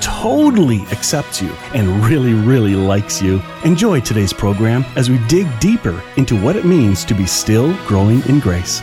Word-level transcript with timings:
totally 0.00 0.80
accepts 0.92 1.40
you 1.40 1.50
and 1.74 2.04
really, 2.04 2.34
really 2.34 2.74
likes 2.74 3.22
you. 3.22 3.40
Enjoy 3.64 4.00
today's 4.00 4.32
program 4.32 4.84
as 4.96 5.10
we 5.10 5.18
dig 5.28 5.46
deeper 5.60 6.02
into 6.16 6.40
what 6.40 6.56
it 6.56 6.64
means 6.64 7.04
to 7.04 7.14
be 7.14 7.26
still 7.26 7.74
growing 7.86 8.22
in 8.28 8.40
grace. 8.40 8.82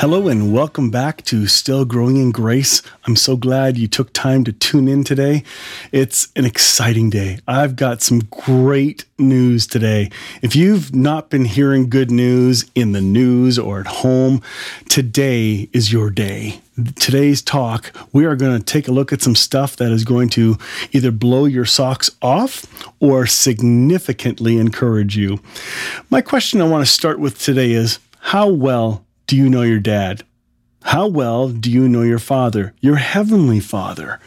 Hello 0.00 0.28
and 0.28 0.50
welcome 0.50 0.90
back 0.90 1.22
to 1.26 1.46
Still 1.46 1.84
Growing 1.84 2.16
in 2.16 2.30
Grace. 2.30 2.80
I'm 3.04 3.16
so 3.16 3.36
glad 3.36 3.76
you 3.76 3.86
took 3.86 4.14
time 4.14 4.44
to 4.44 4.52
tune 4.52 4.88
in 4.88 5.04
today. 5.04 5.44
It's 5.92 6.28
an 6.36 6.46
exciting 6.46 7.10
day. 7.10 7.38
I've 7.46 7.76
got 7.76 8.00
some 8.00 8.20
great 8.20 9.04
news 9.18 9.66
today. 9.66 10.10
If 10.40 10.56
you've 10.56 10.94
not 10.94 11.28
been 11.28 11.44
hearing 11.44 11.90
good 11.90 12.10
news 12.10 12.64
in 12.74 12.92
the 12.92 13.02
news 13.02 13.58
or 13.58 13.78
at 13.78 13.86
home, 13.86 14.40
today 14.88 15.68
is 15.74 15.92
your 15.92 16.08
day. 16.08 16.62
Today's 16.96 17.42
talk, 17.42 17.92
we 18.12 18.24
are 18.24 18.36
going 18.36 18.58
to 18.58 18.64
take 18.64 18.88
a 18.88 18.92
look 18.92 19.12
at 19.12 19.22
some 19.22 19.34
stuff 19.34 19.76
that 19.76 19.92
is 19.92 20.04
going 20.04 20.28
to 20.30 20.56
either 20.92 21.10
blow 21.10 21.44
your 21.44 21.64
socks 21.64 22.10
off 22.22 22.66
or 23.00 23.26
significantly 23.26 24.58
encourage 24.58 25.16
you. 25.16 25.40
My 26.10 26.20
question 26.20 26.60
I 26.60 26.68
want 26.68 26.86
to 26.86 26.92
start 26.92 27.18
with 27.18 27.38
today 27.38 27.72
is 27.72 27.98
how 28.20 28.48
well 28.48 29.04
do 29.26 29.36
you 29.36 29.48
know 29.48 29.62
your 29.62 29.80
dad? 29.80 30.24
How 30.82 31.06
well 31.06 31.50
do 31.50 31.70
you 31.70 31.88
know 31.88 32.02
your 32.02 32.18
father, 32.18 32.72
your 32.80 32.96
heavenly 32.96 33.60
father? 33.60 34.18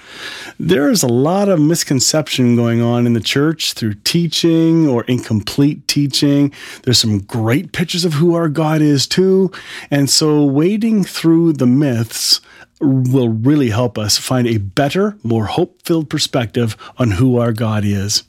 There 0.59 0.89
is 0.89 1.01
a 1.01 1.07
lot 1.07 1.49
of 1.49 1.59
misconception 1.59 2.55
going 2.55 2.79
on 2.79 3.07
in 3.07 3.13
the 3.13 3.19
church 3.19 3.73
through 3.73 3.95
teaching 4.03 4.87
or 4.87 5.03
incomplete 5.05 5.87
teaching. 5.87 6.53
There's 6.83 6.99
some 6.99 7.19
great 7.19 7.71
pictures 7.71 8.05
of 8.05 8.13
who 8.13 8.35
our 8.35 8.49
God 8.49 8.81
is 8.81 9.07
too. 9.07 9.51
And 9.89 10.09
so 10.09 10.43
wading 10.43 11.05
through 11.05 11.53
the 11.53 11.65
myths 11.65 12.39
will 12.79 13.29
really 13.29 13.71
help 13.71 13.97
us 13.97 14.17
find 14.17 14.47
a 14.47 14.57
better, 14.57 15.17
more 15.23 15.45
hope 15.45 15.81
filled 15.83 16.09
perspective 16.09 16.77
on 16.97 17.11
who 17.11 17.39
our 17.39 17.51
God 17.51 17.83
is. 17.83 18.23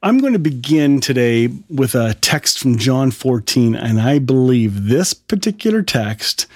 I'm 0.00 0.18
going 0.18 0.32
to 0.32 0.38
begin 0.38 1.00
today 1.00 1.48
with 1.68 1.96
a 1.96 2.14
text 2.14 2.60
from 2.60 2.78
John 2.78 3.10
14, 3.10 3.74
and 3.74 4.00
I 4.00 4.20
believe 4.20 4.84
this 4.84 5.12
particular 5.12 5.82
text, 5.82 6.46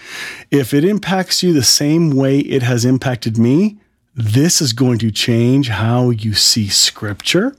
if 0.53 0.73
it 0.73 0.85
impacts 0.85 1.43
you 1.43 1.53
the 1.53 1.65
same 1.65 2.11
way 2.11 2.39
it 2.39 2.63
has 2.63 2.85
impacted 2.85 3.39
me, 3.39 3.79
this 4.15 4.63
is 4.63 4.73
going 4.73 5.01
to 5.01 5.11
change 5.11 5.71
how 5.71 6.11
you 6.11 6.35
see 6.35 6.69
Scripture. 6.69 7.57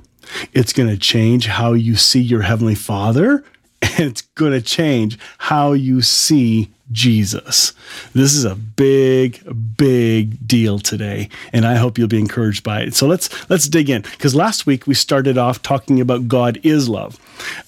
It's 0.54 0.72
going 0.72 0.88
to 0.88 0.96
change 0.96 1.48
how 1.48 1.74
you 1.74 1.98
see 1.98 2.22
your 2.22 2.44
Heavenly 2.44 2.76
Father, 2.76 3.44
and 3.82 4.00
it's 4.00 4.22
going 4.22 4.54
to 4.54 4.62
change 4.62 5.20
how 5.38 5.74
you 5.74 6.02
see 6.02 6.72
Jesus. 6.94 7.74
This 8.14 8.34
is 8.34 8.46
a 8.46 8.56
big, 8.56 9.42
big 9.76 10.48
deal 10.48 10.80
today, 10.80 11.30
and 11.52 11.66
I 11.66 11.76
hope 11.76 11.98
you'll 11.98 12.08
be 12.08 12.20
encouraged 12.20 12.64
by 12.64 12.82
it. 12.82 12.94
So 12.96 13.08
let's 13.08 13.50
let's 13.50 13.68
dig 13.68 13.90
in 13.90 14.04
because 14.04 14.34
last 14.36 14.66
week 14.66 14.88
we 14.88 14.94
started 14.94 15.38
off 15.38 15.62
talking 15.62 16.00
about 16.00 16.28
God 16.28 16.60
is 16.64 16.88
love 16.88 17.20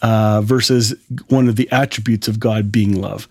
uh, 0.01 0.41
versus 0.41 0.93
one 1.27 1.49
of 1.49 1.55
the 1.55 1.69
attributes 1.71 2.27
of 2.27 2.39
God 2.39 2.71
being 2.71 3.01
love. 3.01 3.27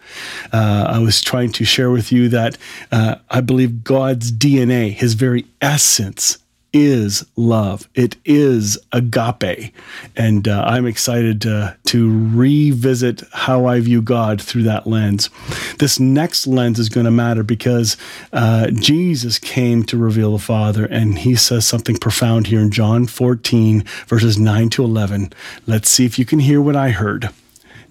Uh, 0.52 0.86
I 0.88 0.98
was 0.98 1.22
trying 1.22 1.52
to 1.52 1.64
share 1.64 1.90
with 1.90 2.12
you 2.12 2.28
that 2.28 2.58
uh, 2.92 3.16
I 3.30 3.40
believe 3.40 3.84
God's 3.84 4.32
DNA, 4.32 4.92
His 4.92 5.14
very 5.14 5.46
essence, 5.60 6.38
is 6.74 7.24
love. 7.36 7.88
It 7.94 8.16
is 8.24 8.76
agape. 8.92 9.72
And 10.16 10.46
uh, 10.48 10.64
I'm 10.66 10.86
excited 10.86 11.40
to, 11.42 11.76
to 11.86 12.28
revisit 12.30 13.22
how 13.32 13.66
I 13.66 13.80
view 13.80 14.02
God 14.02 14.42
through 14.42 14.64
that 14.64 14.86
lens. 14.86 15.30
This 15.78 16.00
next 16.00 16.46
lens 16.46 16.78
is 16.80 16.88
going 16.88 17.04
to 17.04 17.12
matter 17.12 17.44
because 17.44 17.96
uh, 18.32 18.70
Jesus 18.72 19.38
came 19.38 19.84
to 19.84 19.96
reveal 19.96 20.32
the 20.32 20.42
Father, 20.42 20.84
and 20.86 21.18
he 21.18 21.36
says 21.36 21.64
something 21.64 21.96
profound 21.96 22.48
here 22.48 22.60
in 22.60 22.72
John 22.72 23.06
14, 23.06 23.84
verses 24.08 24.36
9 24.36 24.68
to 24.70 24.84
11. 24.84 25.32
Let's 25.66 25.88
see 25.88 26.04
if 26.04 26.18
you 26.18 26.24
can 26.24 26.40
hear 26.40 26.60
what 26.60 26.76
I 26.76 26.90
heard. 26.90 27.30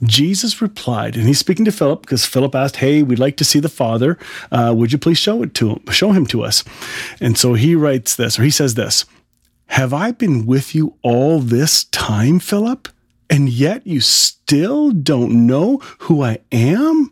Jesus 0.04 0.62
replied, 0.62 1.16
and 1.16 1.28
he's 1.28 1.40
speaking 1.40 1.66
to 1.66 1.72
Philip 1.72 2.02
because 2.02 2.26
Philip 2.26 2.56
asked, 2.56 2.78
"Hey, 2.78 3.04
we'd 3.04 3.20
like 3.20 3.38
to 3.38 3.46
see 3.46 3.60
the 3.60 3.70
Father. 3.70 4.18
Uh, 4.52 4.74
would 4.76 4.92
you 4.92 4.98
please 4.98 5.18
show 5.18 5.44
it 5.44 5.54
to 5.56 5.70
him, 5.70 5.84
show 5.92 6.12
him 6.12 6.26
to 6.28 6.44
us?" 6.44 6.64
And 7.22 7.38
so 7.38 7.54
he 7.54 7.76
writes 7.76 8.16
this, 8.16 8.40
or 8.40 8.44
he 8.44 8.50
says 8.50 8.76
this: 8.76 9.06
"Have 9.68 9.94
I 9.94 10.12
been 10.12 10.46
with 10.46 10.76
you 10.76 10.96
all 11.04 11.40
this 11.40 11.86
time, 11.86 12.40
Philip, 12.40 12.90
and 13.30 13.50
yet 13.50 13.86
you 13.86 14.02
still 14.02 14.92
don't 14.92 15.48
know 15.48 15.80
who 16.00 16.24
I 16.24 16.40
am? 16.52 17.12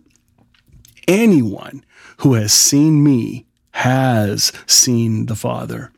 Anyone 1.07 1.83
who 2.17 2.33
has 2.33 2.53
seen 2.53 3.03
me 3.03 3.45
has 3.71 4.51
seen 4.65 5.27
the 5.27 5.35
Father. 5.35 5.91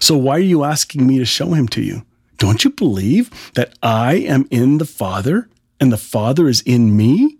So 0.00 0.16
why 0.16 0.36
are 0.36 0.40
you 0.40 0.64
asking 0.64 1.06
me 1.06 1.18
to 1.18 1.24
show 1.24 1.54
him 1.54 1.68
to 1.68 1.82
you?" 1.82 2.04
Don't 2.38 2.64
you 2.64 2.70
believe 2.70 3.30
that 3.54 3.72
I 3.82 4.16
am 4.16 4.46
in 4.50 4.76
the 4.76 4.84
Father 4.84 5.48
and 5.80 5.92
the 5.92 5.96
Father 5.96 6.48
is 6.48 6.60
in 6.62 6.96
me, 6.96 7.38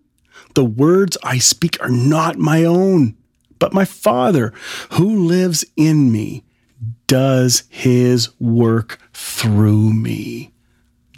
the 0.55 0.65
words 0.65 1.17
I 1.23 1.39
speak 1.39 1.81
are 1.81 1.91
not 1.91 2.39
my 2.39 2.65
own, 2.65 3.17
but 3.59 3.73
my 3.73 3.85
Father 3.85 4.53
who 4.93 5.27
lives 5.27 5.65
in 5.77 6.13
me 6.13 6.45
does 7.07 7.65
his 7.69 8.31
work 8.41 8.99
through 9.13 9.93
me. 9.93 10.53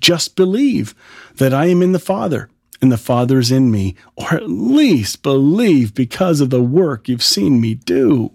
Just 0.00 0.36
believe 0.36 0.94
that 1.36 1.54
I 1.54 1.66
am 1.66 1.82
in 1.82 1.92
the 1.92 1.98
Father 1.98 2.48
and 2.80 2.92
the 2.92 2.96
Father 2.96 3.38
is 3.38 3.50
in 3.50 3.70
me, 3.70 3.96
or 4.16 4.34
at 4.34 4.48
least 4.48 5.22
believe 5.22 5.94
because 5.94 6.40
of 6.40 6.50
the 6.50 6.62
work 6.62 7.08
you've 7.08 7.22
seen 7.22 7.60
me 7.60 7.74
do. 7.74 8.30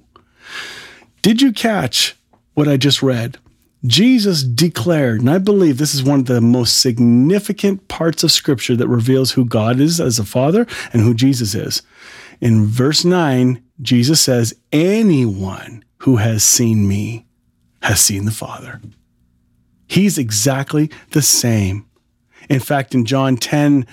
Did 1.21 1.41
you 1.41 1.53
catch 1.53 2.15
what 2.53 2.67
I 2.67 2.75
just 2.75 3.01
read? 3.01 3.37
Jesus 3.85 4.43
declared, 4.43 5.19
and 5.19 5.29
I 5.29 5.39
believe 5.39 5.77
this 5.77 5.93
is 5.93 6.03
one 6.03 6.21
of 6.21 6.25
the 6.25 6.39
most 6.39 6.79
significant 6.79 7.87
parts 7.89 8.23
of 8.23 8.31
Scripture 8.31 8.75
that 8.77 8.87
reveals 8.87 9.31
who 9.31 9.43
God 9.43 9.79
is 9.79 9.99
as 9.99 10.19
a 10.19 10.25
Father 10.25 10.65
and 10.93 11.01
who 11.01 11.13
Jesus 11.13 11.53
is. 11.53 11.81
In 12.39 12.65
verse 12.65 13.03
9, 13.03 13.61
Jesus 13.81 14.21
says, 14.21 14.53
Anyone 14.71 15.83
who 15.99 16.17
has 16.17 16.43
seen 16.43 16.87
me 16.87 17.25
has 17.81 17.99
seen 17.99 18.25
the 18.25 18.31
Father. 18.31 18.81
He's 19.87 20.17
exactly 20.17 20.89
the 21.11 21.21
same 21.21 21.85
in 22.49 22.59
fact, 22.59 22.93
in 22.93 23.05
John 23.05 23.37
10 23.37 23.85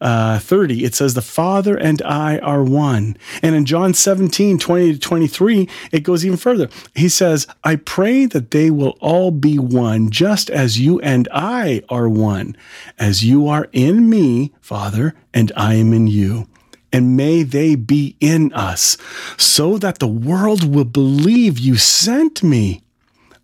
uh, 0.00 0.38
30, 0.38 0.84
it 0.84 0.94
says, 0.94 1.14
The 1.14 1.22
Father 1.22 1.76
and 1.76 2.02
I 2.02 2.38
are 2.38 2.62
one. 2.62 3.16
And 3.42 3.54
in 3.54 3.64
John 3.64 3.94
17 3.94 4.58
20 4.58 4.92
to 4.92 4.98
23, 4.98 5.68
it 5.92 6.00
goes 6.00 6.24
even 6.24 6.38
further. 6.38 6.68
He 6.94 7.08
says, 7.08 7.46
I 7.64 7.76
pray 7.76 8.26
that 8.26 8.50
they 8.50 8.70
will 8.70 8.96
all 9.00 9.30
be 9.30 9.58
one, 9.58 10.10
just 10.10 10.50
as 10.50 10.78
you 10.78 11.00
and 11.00 11.28
I 11.32 11.82
are 11.88 12.08
one, 12.08 12.56
as 12.98 13.24
you 13.24 13.48
are 13.48 13.68
in 13.72 14.08
me, 14.08 14.52
Father, 14.60 15.14
and 15.32 15.52
I 15.56 15.74
am 15.74 15.92
in 15.92 16.06
you 16.06 16.48
and 16.92 17.16
may 17.16 17.42
they 17.42 17.74
be 17.74 18.16
in 18.20 18.52
us, 18.52 18.96
so 19.36 19.78
that 19.78 19.98
the 19.98 20.08
world 20.08 20.64
will 20.64 20.84
believe 20.84 21.58
you 21.58 21.76
sent 21.76 22.42
me. 22.42 22.82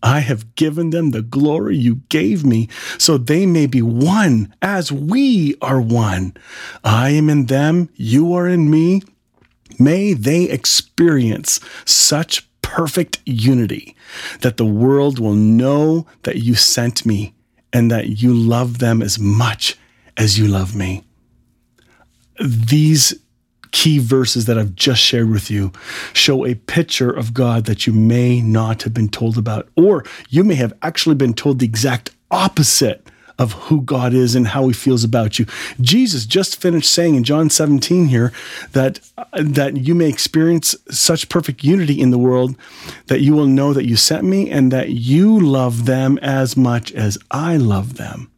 I 0.04 0.20
have 0.20 0.54
given 0.54 0.90
them 0.90 1.10
the 1.10 1.22
glory 1.22 1.78
you 1.78 2.02
gave 2.10 2.44
me, 2.44 2.68
so 2.98 3.16
they 3.16 3.46
may 3.46 3.66
be 3.66 3.80
one 3.80 4.54
as 4.60 4.92
we 4.92 5.56
are 5.62 5.80
one. 5.80 6.36
I 6.84 7.08
am 7.10 7.30
in 7.30 7.46
them, 7.46 7.88
you 7.94 8.34
are 8.34 8.46
in 8.46 8.70
me. 8.70 9.00
May 9.78 10.12
they 10.12 10.44
experience 10.44 11.58
such 11.86 12.46
perfect 12.60 13.20
unity 13.24 13.96
that 14.40 14.58
the 14.58 14.66
world 14.66 15.18
will 15.18 15.34
know 15.34 16.06
that 16.24 16.36
you 16.36 16.54
sent 16.54 17.06
me 17.06 17.34
and 17.72 17.90
that 17.90 18.22
you 18.22 18.34
love 18.34 18.78
them 18.78 19.00
as 19.00 19.18
much 19.18 19.78
as 20.18 20.38
you 20.38 20.46
love 20.46 20.76
me. 20.76 21.02
These 22.38 23.14
key 23.74 23.98
verses 23.98 24.44
that 24.44 24.56
I've 24.56 24.76
just 24.76 25.02
shared 25.02 25.28
with 25.28 25.50
you 25.50 25.72
show 26.12 26.46
a 26.46 26.54
picture 26.54 27.10
of 27.10 27.34
God 27.34 27.64
that 27.64 27.88
you 27.88 27.92
may 27.92 28.40
not 28.40 28.84
have 28.84 28.94
been 28.94 29.08
told 29.08 29.36
about, 29.36 29.68
or 29.74 30.04
you 30.30 30.44
may 30.44 30.54
have 30.54 30.72
actually 30.80 31.16
been 31.16 31.34
told 31.34 31.58
the 31.58 31.66
exact 31.66 32.12
opposite 32.30 33.04
of 33.36 33.52
who 33.52 33.80
God 33.80 34.14
is 34.14 34.36
and 34.36 34.46
how 34.46 34.68
he 34.68 34.72
feels 34.72 35.02
about 35.02 35.40
you. 35.40 35.46
Jesus 35.80 36.24
just 36.24 36.60
finished 36.60 36.88
saying 36.88 37.16
in 37.16 37.24
John 37.24 37.50
17 37.50 38.06
here 38.06 38.32
that 38.74 39.00
uh, 39.18 39.24
that 39.34 39.76
you 39.76 39.92
may 39.96 40.08
experience 40.08 40.76
such 40.88 41.28
perfect 41.28 41.64
unity 41.64 42.00
in 42.00 42.12
the 42.12 42.18
world 42.18 42.54
that 43.08 43.22
you 43.22 43.34
will 43.34 43.46
know 43.46 43.72
that 43.72 43.86
you 43.86 43.96
sent 43.96 44.22
me 44.22 44.52
and 44.52 44.70
that 44.70 44.90
you 44.90 45.40
love 45.40 45.84
them 45.84 46.16
as 46.18 46.56
much 46.56 46.92
as 46.92 47.18
I 47.32 47.56
love 47.56 47.96
them. 47.96 48.30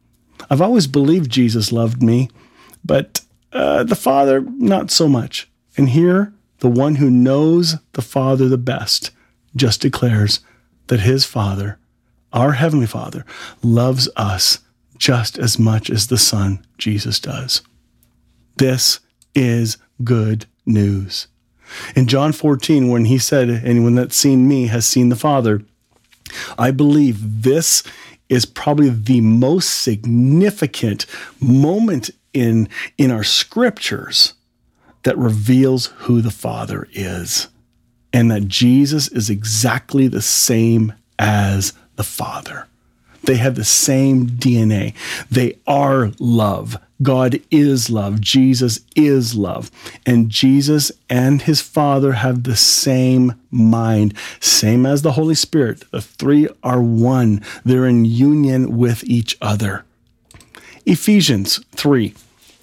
I've 0.48 0.62
always 0.62 0.86
believed 0.86 1.30
Jesus 1.30 1.72
loved 1.72 2.02
me, 2.02 2.30
but 2.82 3.20
uh, 3.56 3.82
the 3.82 3.96
Father 3.96 4.40
not 4.42 4.90
so 4.90 5.08
much. 5.08 5.48
And 5.76 5.90
here 5.90 6.32
the 6.58 6.68
one 6.68 6.96
who 6.96 7.10
knows 7.10 7.76
the 7.92 8.02
Father 8.02 8.48
the 8.48 8.58
best 8.58 9.10
just 9.54 9.80
declares 9.80 10.40
that 10.88 11.00
his 11.00 11.24
Father, 11.24 11.78
our 12.32 12.52
Heavenly 12.52 12.86
Father, 12.86 13.24
loves 13.62 14.08
us 14.16 14.60
just 14.98 15.38
as 15.38 15.58
much 15.58 15.90
as 15.90 16.06
the 16.06 16.18
Son, 16.18 16.64
Jesus, 16.78 17.18
does. 17.18 17.62
This 18.56 19.00
is 19.34 19.78
good 20.04 20.46
news. 20.64 21.28
In 21.94 22.06
John 22.06 22.32
14, 22.32 22.88
when 22.88 23.06
he 23.06 23.18
said, 23.18 23.48
Anyone 23.50 23.94
that's 23.94 24.16
seen 24.16 24.46
me 24.46 24.68
has 24.68 24.86
seen 24.86 25.08
the 25.08 25.16
Father, 25.16 25.62
I 26.58 26.70
believe 26.70 27.42
this 27.42 27.82
is 28.28 28.44
probably 28.44 28.90
the 28.90 29.20
most 29.20 29.82
significant 29.82 31.06
moment 31.40 32.10
in, 32.36 32.68
in 32.98 33.10
our 33.10 33.24
scriptures 33.24 34.34
that 35.04 35.16
reveals 35.16 35.86
who 35.86 36.20
the 36.20 36.30
Father 36.30 36.86
is 36.92 37.48
and 38.12 38.30
that 38.30 38.46
Jesus 38.46 39.08
is 39.08 39.30
exactly 39.30 40.06
the 40.06 40.20
same 40.20 40.92
as 41.18 41.72
the 41.96 42.04
Father. 42.04 42.66
They 43.22 43.36
have 43.36 43.54
the 43.54 43.64
same 43.64 44.26
DNA. 44.28 44.94
They 45.30 45.58
are 45.66 46.12
love. 46.18 46.78
God 47.02 47.40
is 47.50 47.90
love. 47.90 48.20
Jesus 48.20 48.80
is 48.94 49.34
love. 49.34 49.70
And 50.04 50.30
Jesus 50.30 50.92
and 51.08 51.42
his 51.42 51.60
Father 51.60 52.12
have 52.12 52.42
the 52.42 52.56
same 52.56 53.34
mind, 53.50 54.14
same 54.40 54.84
as 54.86 55.02
the 55.02 55.12
Holy 55.12 55.34
Spirit. 55.34 55.90
The 55.90 56.00
three 56.00 56.48
are 56.62 56.82
one, 56.82 57.42
they're 57.64 57.86
in 57.86 58.04
union 58.04 58.76
with 58.76 59.04
each 59.04 59.36
other. 59.40 59.84
Ephesians 60.86 61.58
3, 61.72 62.14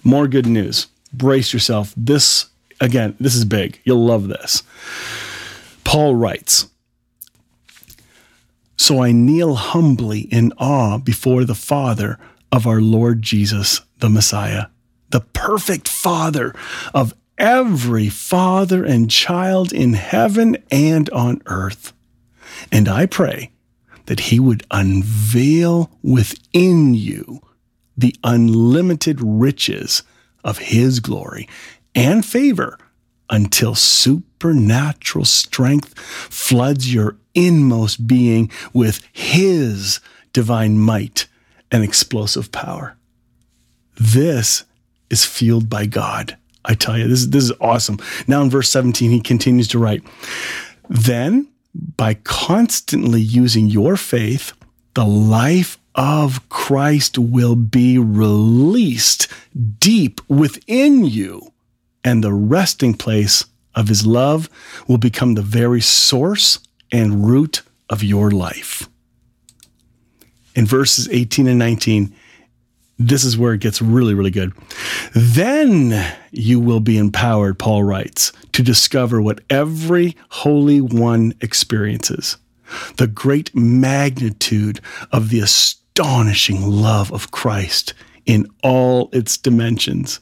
more 0.04 0.28
good 0.28 0.46
news. 0.46 0.86
Brace 1.12 1.52
yourself. 1.52 1.92
This, 1.96 2.46
again, 2.80 3.16
this 3.18 3.34
is 3.34 3.44
big. 3.44 3.80
You'll 3.84 4.04
love 4.04 4.28
this. 4.28 4.62
Paul 5.84 6.14
writes, 6.14 6.68
so 8.76 9.02
I 9.02 9.12
kneel 9.12 9.54
humbly 9.54 10.20
in 10.20 10.52
awe 10.58 10.98
before 10.98 11.44
the 11.44 11.54
Father 11.54 12.18
of 12.50 12.66
our 12.66 12.80
Lord 12.80 13.22
Jesus, 13.22 13.80
the 13.98 14.08
Messiah, 14.08 14.66
the 15.10 15.20
perfect 15.20 15.88
Father 15.88 16.54
of 16.92 17.14
every 17.38 18.08
father 18.08 18.84
and 18.84 19.10
child 19.10 19.72
in 19.72 19.94
heaven 19.94 20.56
and 20.70 21.08
on 21.10 21.40
earth. 21.46 21.92
And 22.70 22.88
I 22.88 23.06
pray 23.06 23.52
that 24.06 24.20
he 24.20 24.38
would 24.38 24.64
unveil 24.70 25.90
within 26.02 26.94
you 26.94 27.40
the 27.96 28.14
unlimited 28.24 29.18
riches 29.20 30.02
of 30.42 30.58
his 30.58 31.00
glory 31.00 31.48
and 31.94 32.24
favor 32.24 32.78
until 33.30 33.74
supernatural 33.74 35.24
strength 35.24 35.98
floods 35.98 36.92
your 36.92 37.16
inmost 37.34 38.06
being 38.06 38.50
with 38.72 39.00
his 39.12 40.00
divine 40.32 40.78
might 40.78 41.26
and 41.70 41.82
explosive 41.82 42.52
power. 42.52 42.96
This 43.96 44.64
is 45.10 45.24
fueled 45.24 45.70
by 45.70 45.86
God. 45.86 46.36
I 46.64 46.74
tell 46.74 46.98
you, 46.98 47.08
this, 47.08 47.26
this 47.26 47.44
is 47.44 47.52
awesome. 47.60 47.98
Now 48.26 48.42
in 48.42 48.50
verse 48.50 48.70
17, 48.70 49.10
he 49.10 49.20
continues 49.20 49.68
to 49.68 49.78
write, 49.78 50.02
Then, 50.88 51.48
by 51.96 52.14
constantly 52.14 53.20
using 53.20 53.66
your 53.66 53.96
faith, 53.96 54.52
the 54.94 55.04
life 55.04 55.78
of 55.94 56.48
Christ 56.48 57.18
will 57.18 57.54
be 57.54 57.98
released 57.98 59.28
deep 59.78 60.20
within 60.28 61.04
you, 61.04 61.52
and 62.02 62.22
the 62.22 62.32
resting 62.32 62.94
place 62.94 63.44
of 63.74 63.88
his 63.88 64.06
love 64.06 64.48
will 64.86 64.98
become 64.98 65.34
the 65.34 65.42
very 65.42 65.80
source 65.80 66.58
and 66.92 67.26
root 67.26 67.62
of 67.88 68.02
your 68.02 68.30
life. 68.30 68.88
In 70.54 70.66
verses 70.66 71.08
18 71.08 71.48
and 71.48 71.58
19, 71.58 72.14
this 72.98 73.24
is 73.24 73.36
where 73.36 73.54
it 73.54 73.60
gets 73.60 73.82
really, 73.82 74.14
really 74.14 74.30
good. 74.30 74.52
Then 75.14 76.16
you 76.30 76.60
will 76.60 76.78
be 76.80 76.96
empowered, 76.96 77.58
Paul 77.58 77.82
writes, 77.82 78.32
to 78.52 78.62
discover 78.62 79.20
what 79.20 79.40
every 79.50 80.16
Holy 80.28 80.80
One 80.80 81.34
experiences 81.40 82.36
the 82.96 83.06
great 83.06 83.54
magnitude 83.54 84.80
of 85.12 85.28
the 85.28 85.40
astonishing 85.96 86.60
love 86.60 87.12
of 87.12 87.30
Christ 87.30 87.94
in 88.26 88.48
all 88.64 89.10
its 89.12 89.36
dimensions. 89.36 90.18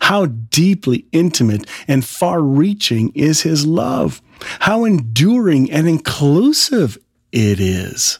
How 0.00 0.26
deeply 0.26 1.06
intimate 1.12 1.68
and 1.86 2.04
far 2.04 2.42
reaching 2.42 3.12
is 3.14 3.42
his 3.42 3.64
love. 3.64 4.20
How 4.60 4.84
enduring 4.84 5.70
and 5.70 5.88
inclusive 5.88 6.98
it 7.30 7.60
is. 7.60 8.18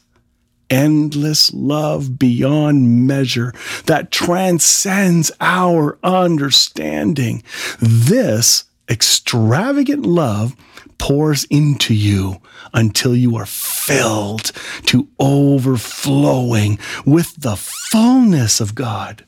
Endless 0.69 1.53
love 1.53 2.17
beyond 2.17 3.05
measure 3.05 3.53
that 3.87 4.11
transcends 4.11 5.33
our 5.41 5.99
understanding. 6.01 7.43
This 7.81 8.63
extravagant 8.89 10.05
love 10.05 10.55
pours 10.97 11.45
into 11.45 11.93
you 11.93 12.41
until 12.73 13.15
you 13.15 13.35
are 13.35 13.45
filled 13.45 14.51
to 14.85 15.07
overflowing 15.19 16.79
with 17.05 17.35
the 17.39 17.55
fullness 17.55 18.59
of 18.59 18.75
God. 18.75 19.25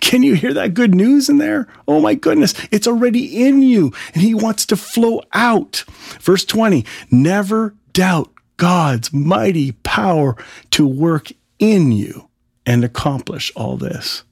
Can 0.00 0.22
you 0.22 0.34
hear 0.34 0.54
that 0.54 0.74
good 0.74 0.94
news 0.94 1.28
in 1.28 1.38
there? 1.38 1.66
Oh 1.86 2.00
my 2.00 2.14
goodness, 2.14 2.54
it's 2.70 2.86
already 2.86 3.44
in 3.44 3.62
you 3.62 3.92
and 4.14 4.22
he 4.22 4.34
wants 4.34 4.64
to 4.66 4.76
flow 4.76 5.22
out. 5.32 5.84
Verse 6.20 6.44
20, 6.44 6.84
never 7.10 7.74
doubt 7.92 8.30
God's 8.56 9.12
mighty 9.12 9.72
power 9.72 10.36
to 10.70 10.86
work 10.86 11.32
in 11.58 11.92
you 11.92 12.28
and 12.64 12.84
accomplish 12.84 13.52
all 13.56 13.76
this. 13.76 14.22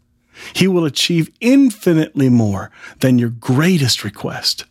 He 0.55 0.69
will 0.69 0.85
achieve 0.85 1.31
infinitely 1.41 2.29
more 2.29 2.71
than 3.01 3.19
your 3.19 3.31
greatest 3.31 4.05
request, 4.05 4.65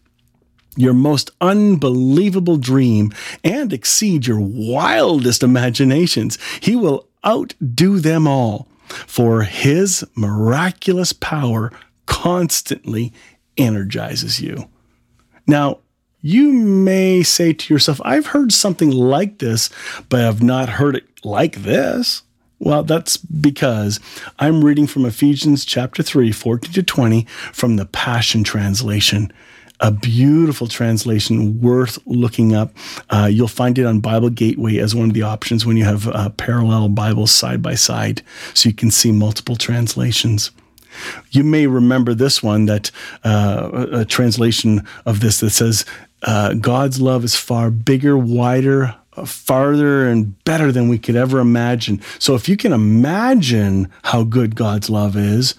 your 0.76 0.94
most 0.94 1.32
unbelievable 1.42 2.58
dream, 2.58 3.12
and 3.44 3.72
exceed 3.72 4.28
your 4.28 4.40
wildest 4.40 5.44
imaginations. 5.44 6.38
He 6.62 6.76
will 6.76 7.08
outdo 7.26 8.00
them 8.00 8.28
all 8.28 8.68
for 8.88 9.44
his 9.44 10.06
miraculous 10.16 11.14
power 11.14 11.72
constantly 12.06 13.14
energizes 13.58 14.42
you. 14.42 14.70
Now, 15.48 15.80
you 16.22 16.52
may 16.52 17.22
say 17.22 17.54
to 17.54 17.74
yourself, 17.74 18.02
I've 18.04 18.28
heard 18.28 18.52
something 18.52 18.90
like 18.90 19.38
this, 19.38 19.70
but 20.10 20.22
I've 20.22 20.42
not 20.42 20.70
heard 20.70 20.96
it 20.96 21.06
like 21.24 21.58
this. 21.58 22.24
Well, 22.60 22.84
that's 22.84 23.18
because 23.18 24.00
I'm 24.40 24.64
reading 24.64 24.88
from 24.88 25.06
Ephesians 25.06 25.66
chapter 25.66 26.02
3, 26.02 26.32
14 26.32 26.72
to 26.74 26.84
20 26.84 27.26
from 27.52 27.76
the 27.76 27.86
Passion 27.86 28.44
Translation 28.44 29.32
a 29.80 29.92
beautiful 29.92 30.68
translation 30.68 31.60
worth 31.60 32.00
looking 32.06 32.56
up. 32.56 32.74
Uh, 33.10 33.30
you'll 33.32 33.48
find 33.48 33.78
it 33.78 33.86
on 33.86 34.00
Bible 34.00 34.30
Gateway 34.30 34.78
as 34.78 34.96
one 34.96 35.10
of 35.10 35.14
the 35.14 35.22
options 35.22 35.66
when 35.66 35.78
you 35.78 35.84
have 35.84 36.08
uh, 36.08 36.30
parallel 36.30 36.90
Bibles 36.90 37.32
side 37.32 37.62
by 37.62 37.76
side, 37.76 38.22
so 38.54 38.70
you 38.70 38.76
can 38.76 38.92
see 38.92 39.12
multiple 39.12 39.56
translations. 39.56 40.52
You 41.32 41.44
may 41.44 41.68
remember 41.68 42.14
this 42.14 42.42
one 42.42 42.66
that 42.68 42.90
uh, 43.26 43.88
a 43.92 44.06
translation 44.06 44.88
of 45.06 45.20
this 45.20 45.42
that 45.42 45.50
says, 45.50 45.86
uh, 46.24 46.54
God's 46.54 47.02
love 47.02 47.26
is 47.26 47.36
far 47.36 47.70
bigger, 47.70 48.18
wider, 48.18 48.96
farther, 49.26 50.08
and 50.08 50.44
better 50.44 50.72
than 50.72 50.90
we 50.90 50.98
could 50.98 51.16
ever 51.16 51.40
imagine. 51.40 52.02
So 52.20 52.36
if 52.36 52.50
you 52.50 52.58
can 52.58 52.74
imagine 52.74 53.92
how 54.04 54.24
good 54.24 54.56
God's 54.56 54.90
love 54.90 55.16
is, 55.16 55.56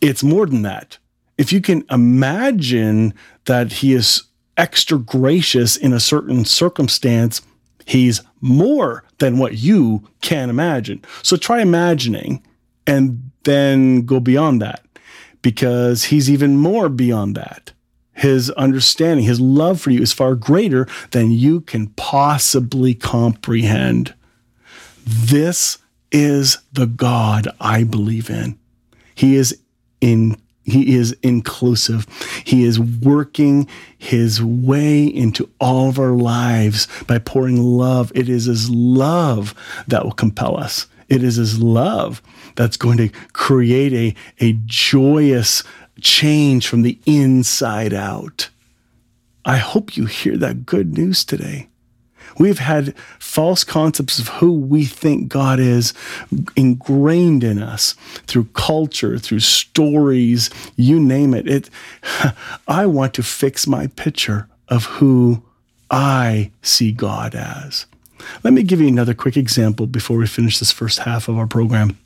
it's 0.00 0.22
more 0.22 0.46
than 0.46 0.62
that 0.62 0.98
if 1.38 1.52
you 1.52 1.60
can 1.60 1.84
imagine 1.90 3.14
that 3.46 3.72
he 3.72 3.94
is 3.94 4.22
extra 4.56 4.98
gracious 4.98 5.76
in 5.76 5.92
a 5.92 6.00
certain 6.00 6.44
circumstance, 6.44 7.42
he's 7.86 8.20
more 8.40 9.04
than 9.18 9.38
what 9.38 9.58
you 9.58 10.08
can 10.20 10.50
imagine. 10.50 11.02
So 11.22 11.36
try 11.36 11.60
imagining 11.60 12.44
and 12.86 13.30
then 13.44 14.02
go 14.02 14.20
beyond 14.20 14.62
that 14.62 14.84
because 15.40 16.04
he's 16.04 16.30
even 16.30 16.56
more 16.56 16.88
beyond 16.88 17.34
that. 17.36 17.72
His 18.14 18.50
understanding, 18.50 19.24
his 19.24 19.40
love 19.40 19.80
for 19.80 19.90
you 19.90 20.02
is 20.02 20.12
far 20.12 20.34
greater 20.34 20.86
than 21.10 21.32
you 21.32 21.60
can 21.60 21.88
possibly 21.88 22.94
comprehend. 22.94 24.14
This 25.04 25.78
is 26.10 26.58
the 26.72 26.86
God 26.86 27.48
I 27.60 27.84
believe 27.84 28.28
in. 28.28 28.58
He 29.14 29.36
is 29.36 29.58
in 30.00 30.36
he 30.64 30.94
is 30.94 31.16
inclusive. 31.22 32.06
He 32.44 32.64
is 32.64 32.78
working 32.78 33.66
his 33.98 34.40
way 34.40 35.04
into 35.04 35.50
all 35.60 35.88
of 35.88 35.98
our 35.98 36.12
lives 36.12 36.86
by 37.08 37.18
pouring 37.18 37.60
love. 37.60 38.12
It 38.14 38.28
is 38.28 38.44
his 38.44 38.70
love 38.70 39.56
that 39.88 40.04
will 40.04 40.12
compel 40.12 40.56
us. 40.56 40.86
It 41.08 41.24
is 41.24 41.36
his 41.36 41.58
love 41.60 42.22
that's 42.54 42.76
going 42.76 42.98
to 42.98 43.08
create 43.32 43.92
a, 43.92 44.14
a 44.38 44.52
joyous 44.66 45.64
change 46.00 46.66
from 46.66 46.82
the 46.82 46.98
inside 47.06 47.92
out. 47.92 48.48
I 49.44 49.56
hope 49.56 49.96
you 49.96 50.06
hear 50.06 50.36
that 50.36 50.66
good 50.66 50.96
news 50.96 51.24
today. 51.24 51.68
We've 52.38 52.58
had 52.58 52.96
false 53.18 53.64
concepts 53.64 54.18
of 54.18 54.28
who 54.28 54.52
we 54.52 54.84
think 54.84 55.28
God 55.28 55.60
is 55.60 55.92
ingrained 56.56 57.44
in 57.44 57.62
us 57.62 57.92
through 58.26 58.44
culture, 58.54 59.18
through 59.18 59.40
stories, 59.40 60.48
you 60.76 60.98
name 60.98 61.34
it. 61.34 61.46
It 61.46 61.70
I 62.68 62.86
want 62.86 63.14
to 63.14 63.22
fix 63.22 63.66
my 63.66 63.88
picture 63.88 64.48
of 64.68 64.84
who 64.84 65.42
I 65.90 66.50
see 66.62 66.92
God 66.92 67.34
as. 67.34 67.86
Let 68.44 68.54
me 68.54 68.62
give 68.62 68.80
you 68.80 68.88
another 68.88 69.14
quick 69.14 69.36
example 69.36 69.86
before 69.86 70.16
we 70.16 70.26
finish 70.26 70.58
this 70.58 70.72
first 70.72 71.00
half 71.00 71.28
of 71.28 71.36
our 71.36 71.46
program. 71.46 71.98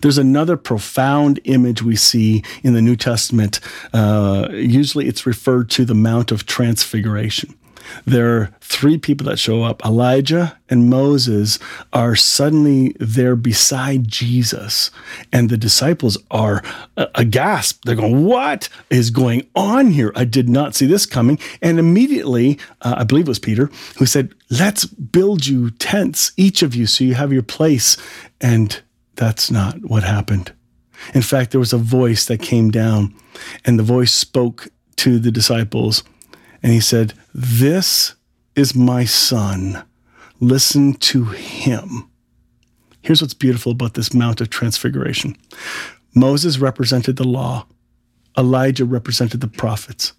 There's 0.00 0.18
another 0.18 0.56
profound 0.56 1.40
image 1.44 1.82
we 1.82 1.96
see 1.96 2.42
in 2.62 2.74
the 2.74 2.82
New 2.82 2.96
Testament. 2.96 3.60
Uh, 3.92 4.48
usually 4.52 5.06
it's 5.06 5.26
referred 5.26 5.70
to 5.70 5.84
the 5.84 5.94
Mount 5.94 6.32
of 6.32 6.46
Transfiguration 6.46 7.54
there 8.04 8.36
are 8.36 8.54
three 8.60 8.98
people 8.98 9.26
that 9.26 9.38
show 9.38 9.62
up. 9.62 9.84
Elijah 9.84 10.58
and 10.68 10.90
Moses 10.90 11.58
are 11.92 12.16
suddenly 12.16 12.96
there 12.98 13.36
beside 13.36 14.08
Jesus, 14.08 14.90
and 15.32 15.48
the 15.48 15.56
disciples 15.56 16.18
are 16.30 16.62
aghast. 16.96 17.84
They're 17.84 17.96
going, 17.96 18.24
What 18.24 18.68
is 18.90 19.10
going 19.10 19.46
on 19.54 19.90
here? 19.90 20.12
I 20.14 20.24
did 20.24 20.48
not 20.48 20.74
see 20.74 20.86
this 20.86 21.06
coming. 21.06 21.38
And 21.62 21.78
immediately, 21.78 22.58
uh, 22.82 22.96
I 22.98 23.04
believe 23.04 23.26
it 23.26 23.28
was 23.28 23.38
Peter 23.38 23.70
who 23.98 24.06
said, 24.06 24.34
Let's 24.50 24.84
build 24.86 25.46
you 25.46 25.70
tents, 25.70 26.32
each 26.36 26.62
of 26.62 26.74
you, 26.74 26.86
so 26.86 27.04
you 27.04 27.14
have 27.14 27.32
your 27.32 27.42
place. 27.42 27.96
And 28.40 28.80
that's 29.16 29.50
not 29.50 29.76
what 29.82 30.02
happened. 30.02 30.52
In 31.14 31.22
fact, 31.22 31.50
there 31.50 31.60
was 31.60 31.72
a 31.72 31.78
voice 31.78 32.26
that 32.26 32.40
came 32.40 32.70
down, 32.70 33.14
and 33.64 33.78
the 33.78 33.82
voice 33.82 34.12
spoke 34.12 34.68
to 34.96 35.18
the 35.18 35.30
disciples 35.30 36.02
and 36.62 36.72
he 36.72 36.80
said, 36.80 37.14
This 37.32 38.14
is 38.54 38.74
my 38.74 39.04
son. 39.04 39.84
Listen 40.40 40.94
to 40.94 41.26
him. 41.26 42.10
Here's 43.02 43.22
what's 43.22 43.34
beautiful 43.34 43.72
about 43.72 43.94
this 43.94 44.12
Mount 44.12 44.40
of 44.40 44.50
Transfiguration 44.50 45.36
Moses 46.14 46.58
represented 46.58 47.16
the 47.16 47.24
law, 47.24 47.66
Elijah 48.36 48.84
represented 48.84 49.40
the 49.40 49.48
prophets, 49.48 50.12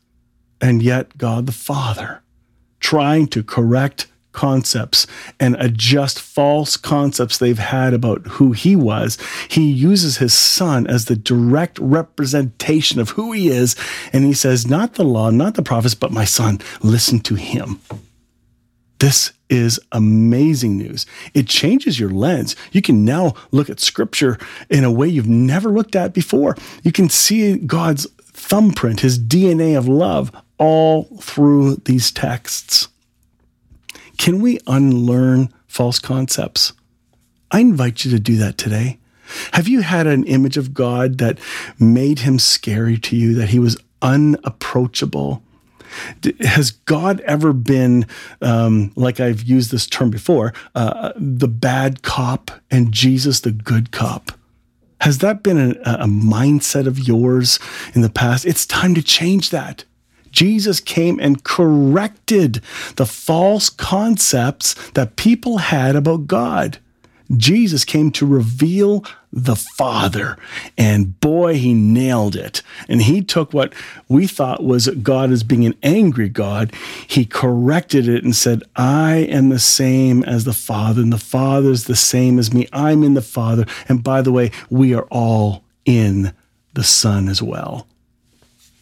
and 0.61 0.81
yet 0.81 1.17
God 1.17 1.47
the 1.47 1.51
Father, 1.51 2.21
trying 2.79 3.27
to 3.27 3.43
correct 3.43 4.07
concepts 4.37 5.07
and 5.39 5.55
adjust 5.55 6.19
false 6.19 6.77
concepts 6.77 7.39
they've 7.39 7.57
had 7.57 7.91
about 7.91 8.25
who 8.27 8.51
he 8.51 8.75
was. 8.75 9.17
He 9.49 9.71
uses 9.71 10.17
his 10.17 10.33
son 10.33 10.85
as 10.85 11.05
the 11.05 11.15
direct 11.15 11.79
representation 11.79 13.01
of 13.01 13.09
who 13.09 13.31
he 13.31 13.49
is. 13.49 13.75
And 14.13 14.23
he 14.23 14.33
says, 14.33 14.67
Not 14.67 14.93
the 14.93 15.03
law, 15.03 15.31
not 15.31 15.55
the 15.55 15.63
prophets, 15.63 15.95
but 15.95 16.11
my 16.11 16.23
son, 16.23 16.61
listen 16.83 17.19
to 17.21 17.33
him. 17.35 17.81
This 18.99 19.33
is 19.49 19.79
amazing 19.91 20.77
news. 20.77 21.07
It 21.33 21.47
changes 21.47 21.99
your 21.99 22.11
lens. 22.11 22.55
You 22.71 22.83
can 22.83 23.03
now 23.03 23.33
look 23.51 23.69
at 23.71 23.79
scripture 23.79 24.37
in 24.69 24.83
a 24.83 24.91
way 24.91 25.07
you've 25.07 25.27
never 25.27 25.69
looked 25.69 25.95
at 25.95 26.13
before. 26.13 26.55
You 26.83 26.91
can 26.91 27.09
see 27.09 27.57
God's 27.57 28.05
thumbprint, 28.21 28.99
his 28.99 29.17
DNA 29.17 29.75
of 29.75 29.87
love, 29.87 30.31
all 30.59 31.05
through 31.21 31.77
these 31.85 32.11
texts. 32.11 32.87
Can 34.17 34.41
we 34.41 34.59
unlearn 34.67 35.53
false 35.67 35.99
concepts? 35.99 36.73
I 37.51 37.59
invite 37.59 38.03
you 38.03 38.11
to 38.11 38.19
do 38.19 38.37
that 38.37 38.57
today. 38.57 38.99
Have 39.53 39.67
you 39.67 39.81
had 39.81 40.07
an 40.07 40.23
image 40.25 40.57
of 40.57 40.73
God 40.73 41.17
that 41.17 41.39
made 41.79 42.19
him 42.19 42.39
scary 42.39 42.97
to 42.99 43.15
you, 43.15 43.33
that 43.35 43.49
he 43.49 43.59
was 43.59 43.77
unapproachable? 44.01 45.43
Has 46.41 46.71
God 46.71 47.21
ever 47.21 47.53
been, 47.53 48.05
um, 48.41 48.91
like 48.95 49.19
I've 49.19 49.43
used 49.43 49.71
this 49.71 49.87
term 49.87 50.09
before, 50.09 50.53
uh, 50.75 51.13
the 51.15 51.47
bad 51.47 52.01
cop 52.03 52.51
and 52.69 52.91
Jesus 52.91 53.41
the 53.41 53.51
good 53.51 53.91
cop? 53.91 54.31
Has 55.01 55.19
that 55.19 55.43
been 55.43 55.57
a, 55.57 55.91
a 56.03 56.07
mindset 56.07 56.87
of 56.87 56.99
yours 56.99 57.59
in 57.93 58.01
the 58.01 58.09
past? 58.09 58.45
It's 58.45 58.65
time 58.65 58.95
to 58.95 59.01
change 59.01 59.51
that. 59.51 59.85
Jesus 60.37 60.79
came 60.79 61.19
and 61.19 61.43
corrected 61.43 62.61
the 62.95 63.07
false 63.07 63.71
concepts 63.71 64.75
that 64.91 65.15
people 65.15 65.57
had 65.57 65.95
about 65.95 66.27
God. 66.27 66.77
Jesus 67.35 67.83
came 67.83 68.11
to 68.11 68.27
reveal 68.27 69.03
the 69.33 69.55
Father. 69.55 70.37
And 70.77 71.19
boy, 71.19 71.55
he 71.55 71.73
nailed 71.73 72.35
it. 72.35 72.61
And 72.87 73.01
he 73.01 73.23
took 73.23 73.51
what 73.51 73.73
we 74.07 74.27
thought 74.27 74.63
was 74.63 74.87
God 74.87 75.31
as 75.31 75.41
being 75.41 75.65
an 75.65 75.73
angry 75.81 76.29
God, 76.29 76.71
he 77.07 77.25
corrected 77.25 78.07
it 78.07 78.23
and 78.23 78.35
said, 78.35 78.61
I 78.75 79.15
am 79.31 79.49
the 79.49 79.57
same 79.57 80.23
as 80.23 80.43
the 80.43 80.53
Father, 80.53 81.01
and 81.01 81.11
the 81.11 81.17
Father 81.17 81.71
is 81.71 81.85
the 81.85 81.95
same 81.95 82.37
as 82.37 82.53
me. 82.53 82.67
I'm 82.71 83.01
in 83.01 83.15
the 83.15 83.23
Father. 83.23 83.65
And 83.89 84.03
by 84.03 84.21
the 84.21 84.31
way, 84.31 84.51
we 84.69 84.93
are 84.93 85.07
all 85.09 85.63
in 85.83 86.31
the 86.75 86.83
Son 86.83 87.27
as 87.27 87.41
well. 87.41 87.87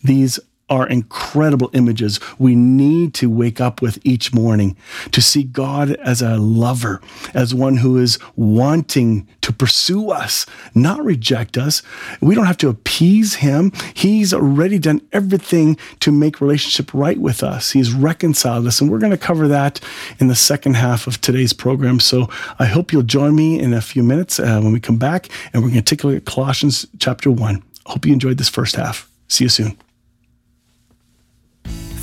These 0.04 0.38
are 0.70 0.88
incredible 0.88 1.70
images 1.74 2.20
we 2.40 2.56
need 2.56 3.14
to 3.14 3.30
wake 3.30 3.62
up 3.62 3.82
with 3.82 4.00
each 4.04 4.34
morning 4.34 4.76
to 5.12 5.22
see 5.22 5.44
God 5.44 5.92
as 5.98 6.22
a 6.22 6.38
lover, 6.38 7.02
as 7.34 7.54
one 7.54 7.78
who 7.78 7.98
is 7.98 8.18
wanting 8.36 9.28
to 9.42 9.54
pursue 9.54 10.10
us, 10.10 10.46
not 10.74 11.04
reject 11.04 11.58
us. 11.58 11.84
We 12.20 12.34
don't 12.34 12.48
have 12.48 12.58
to 12.58 12.70
appease 12.70 13.36
him. 13.36 13.72
He's 13.94 14.34
already 14.34 14.80
done 14.80 15.02
everything 15.14 15.78
to 16.00 16.12
make 16.12 16.42
relationship 16.42 16.94
right 16.94 17.20
with 17.20 17.44
us. 17.44 17.72
He's 17.72 17.94
reconciled 17.94 18.66
us, 18.66 18.82
and 18.82 18.90
we're 18.90 19.00
going 19.00 19.12
to 19.12 19.18
cover 19.18 19.48
that 19.48 19.80
in 20.20 20.28
the 20.28 20.36
second 20.36 20.76
half 20.76 21.06
of 21.06 21.22
today's 21.22 21.54
program. 21.54 22.00
So 22.00 22.28
I 22.58 22.66
hope 22.66 22.92
you'll 22.92 23.04
join 23.04 23.36
me 23.36 23.60
in 23.60 23.74
a 23.74 23.82
few 23.82 24.02
minutes 24.02 24.40
uh, 24.40 24.60
when 24.64 24.74
we 24.74 24.80
come 24.80 24.98
back, 24.98 25.30
and 25.54 25.62
we're 25.62 25.70
going 25.70 25.84
to 25.84 25.96
take 25.96 26.04
a 26.04 26.08
look 26.08 26.18
at 26.18 26.26
Colossians 26.26 26.88
chapter 27.00 27.30
1. 27.30 27.62
Hope 27.86 28.06
you 28.06 28.14
enjoyed 28.14 28.40
this 28.40 28.50
first 28.50 28.76
half. 28.76 29.10
See 29.28 29.44
you 29.44 29.50
soon. 29.50 29.78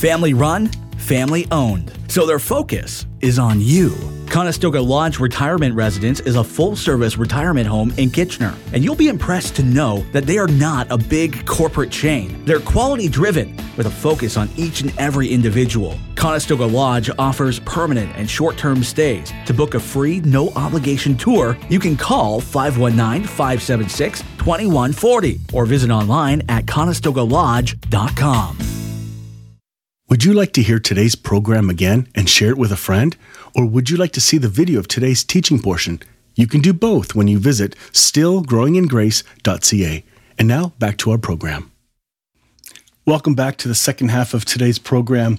Family 0.03 0.35
run, 0.35 0.67
family 0.99 1.47
owned. 1.53 1.93
So 2.09 2.27
their 2.27 2.41
focus 2.41 3.07
is 3.21 3.39
on 3.39 3.61
you. 3.61 3.95
Conestoga 4.27 4.81
Lodge 4.81 5.21
Retirement 5.21 5.77
Residence 5.77 6.19
is 6.19 6.35
a 6.35 6.43
full 6.43 6.75
service 6.75 7.17
retirement 7.17 7.69
home 7.69 7.95
in 7.99 8.11
Kitchener, 8.11 8.53
and 8.73 8.83
you'll 8.83 8.97
be 8.97 9.07
impressed 9.07 9.55
to 9.55 9.63
know 9.63 10.05
that 10.11 10.27
they 10.27 10.39
are 10.39 10.49
not 10.49 10.91
a 10.91 10.99
big 10.99 11.47
corporate 11.47 11.93
chain. 11.93 12.45
They're 12.45 12.59
quality 12.59 13.09
driven 13.09 13.57
with 13.77 13.87
a 13.87 13.91
focus 13.91 14.37
on 14.37 14.51
each 14.57 14.81
and 14.81 14.93
every 14.99 15.29
individual. 15.29 15.97
Conestoga 16.17 16.67
Lodge 16.67 17.09
offers 17.17 17.61
permanent 17.61 18.11
and 18.17 18.29
short 18.29 18.57
term 18.57 18.83
stays. 18.83 19.33
To 19.47 19.55
book 19.55 19.75
a 19.75 19.81
free, 19.81 20.19
no 20.23 20.49
obligation 20.57 21.17
tour, 21.17 21.57
you 21.69 21.79
can 21.79 21.97
call 21.97 22.41
519 22.41 23.23
576 23.23 24.23
2140 24.23 25.41
or 25.53 25.65
visit 25.65 25.93
online 25.93 26.43
at 26.49 26.67
conestogalodge.com. 26.67 28.72
Would 30.09 30.25
you 30.25 30.33
like 30.35 30.53
to 30.55 30.63
hear 30.63 30.81
today's 30.81 31.15
program 31.15 31.71
again 31.71 32.09
and 32.15 32.29
share 32.29 32.51
it 32.51 32.59
with 32.59 32.73
a 32.73 32.77
friend? 32.77 33.17
Or 33.55 33.65
would 33.65 33.89
you 33.89 33.97
like 33.97 34.13
to 34.13 34.21
see 34.21 34.37
the 34.37 34.49
video 34.49 34.79
of 34.79 34.87
today's 34.89 35.25
teaching 35.25 35.63
portion? 35.63 36.03
You 36.35 36.47
can 36.47 36.61
do 36.61 36.73
both 36.73 37.15
when 37.15 37.29
you 37.29 37.39
visit 37.39 37.77
stillgrowingingrace.ca. 37.93 40.05
And 40.39 40.49
now 40.49 40.73
back 40.79 40.97
to 40.99 41.11
our 41.13 41.19
program. 41.19 41.71
Welcome 43.07 43.35
back 43.35 43.57
to 43.59 43.69
the 43.69 43.75
second 43.75 44.09
half 44.09 44.35
of 44.35 44.45
today's 44.45 44.79
program. 44.79 45.39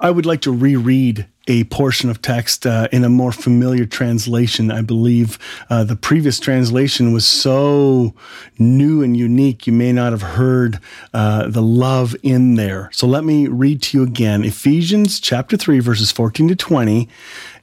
I 0.00 0.12
would 0.12 0.26
like 0.26 0.42
to 0.42 0.52
reread 0.52 1.26
a 1.48 1.64
portion 1.64 2.08
of 2.08 2.22
text 2.22 2.66
uh, 2.66 2.86
in 2.92 3.02
a 3.02 3.08
more 3.08 3.32
familiar 3.32 3.84
translation. 3.84 4.70
I 4.70 4.82
believe 4.82 5.38
uh, 5.70 5.82
the 5.82 5.96
previous 5.96 6.38
translation 6.38 7.12
was 7.12 7.26
so 7.26 8.14
new 8.58 9.02
and 9.02 9.16
unique, 9.16 9.66
you 9.66 9.72
may 9.72 9.92
not 9.92 10.12
have 10.12 10.22
heard 10.22 10.78
uh, 11.12 11.48
the 11.48 11.62
love 11.62 12.14
in 12.22 12.54
there. 12.54 12.90
So 12.92 13.08
let 13.08 13.24
me 13.24 13.48
read 13.48 13.82
to 13.82 13.98
you 13.98 14.04
again 14.04 14.44
Ephesians 14.44 15.18
chapter 15.18 15.56
3, 15.56 15.80
verses 15.80 16.12
14 16.12 16.48
to 16.48 16.54
20. 16.54 17.08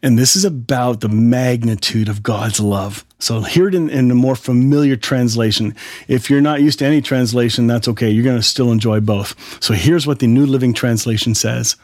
And 0.02 0.20
this 0.20 0.36
is 0.36 0.44
about 0.44 1.00
the 1.00 1.10
magnitude 1.10 2.10
of 2.10 2.22
God's 2.22 2.60
love. 2.60 3.06
So 3.20 3.42
hear 3.42 3.70
it 3.70 3.76
in, 3.76 3.90
in 3.90 4.12
a 4.12 4.16
more 4.16 4.36
familiar 4.36 4.98
translation. 4.98 5.74
If 6.10 6.30
you're 6.30 6.42
not 6.42 6.62
used 6.62 6.80
to 6.80 6.86
any 6.86 7.02
translation, 7.02 7.68
that's 7.68 7.88
okay. 7.88 8.10
You're 8.10 8.26
going 8.26 8.36
to 8.36 8.44
still 8.44 8.72
enjoy 8.72 9.00
both. 9.00 9.64
So 9.64 9.74
here's 9.74 10.06
what 10.06 10.20
the 10.20 10.28
New 10.28 10.46
Living 10.46 10.74
Translation 10.74 11.34
says. 11.34 11.78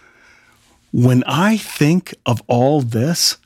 When 0.91 1.23
I 1.25 1.57
think 1.57 2.13
of 2.25 2.41
all 2.47 2.81
this, 2.81 3.37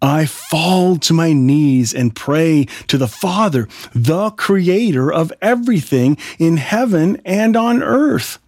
I 0.00 0.26
fall 0.26 0.96
to 0.96 1.12
my 1.14 1.32
knees 1.32 1.94
and 1.94 2.14
pray 2.14 2.66
to 2.88 2.98
the 2.98 3.08
Father, 3.08 3.68
the 3.94 4.30
creator 4.30 5.12
of 5.12 5.32
everything 5.40 6.16
in 6.38 6.56
heaven 6.56 7.20
and 7.24 7.56
on 7.56 7.82
earth. 7.82 8.38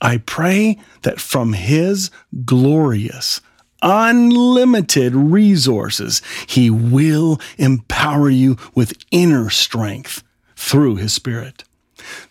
I 0.00 0.18
pray 0.18 0.78
that 1.02 1.20
from 1.20 1.54
his 1.54 2.10
glorious, 2.44 3.40
unlimited 3.82 5.14
resources, 5.14 6.22
he 6.46 6.70
will 6.70 7.40
empower 7.56 8.30
you 8.30 8.56
with 8.74 8.98
inner 9.10 9.50
strength 9.50 10.22
through 10.56 10.96
his 10.96 11.12
Spirit. 11.12 11.64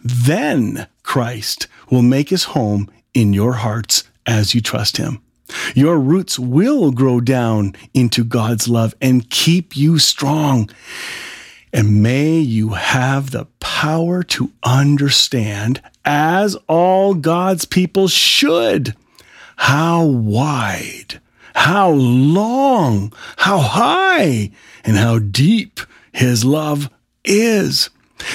Then 0.04 0.88
Christ 1.04 1.68
will 1.90 2.02
make 2.02 2.30
his 2.30 2.46
home 2.46 2.90
in 3.14 3.34
your 3.34 3.54
hearts 3.54 4.04
as 4.26 4.56
you 4.56 4.62
trust 4.62 4.98
him. 4.98 5.22
Your 5.76 6.00
roots 6.00 6.38
will 6.38 6.92
grow 6.92 7.22
down 7.22 7.76
into 7.94 8.24
God's 8.24 8.68
love 8.68 8.94
and 9.02 9.30
keep 9.30 9.78
you 9.78 10.00
strong. 10.00 10.70
And 11.74 12.02
may 12.02 12.40
you 12.40 12.70
have 12.70 13.32
the 13.32 13.46
power 13.60 14.24
to 14.24 14.52
understand, 14.64 15.82
as 16.06 16.56
all 16.68 17.14
God's 17.14 17.66
people 17.66 18.08
should, 18.08 18.96
how 19.58 20.06
wide, 20.06 21.20
how 21.54 21.92
long, 21.92 23.14
how 23.38 23.60
high, 23.60 24.52
and 24.84 24.98
how 24.98 25.20
deep 25.20 25.80
His 26.14 26.46
love 26.46 26.90
is. 27.24 27.90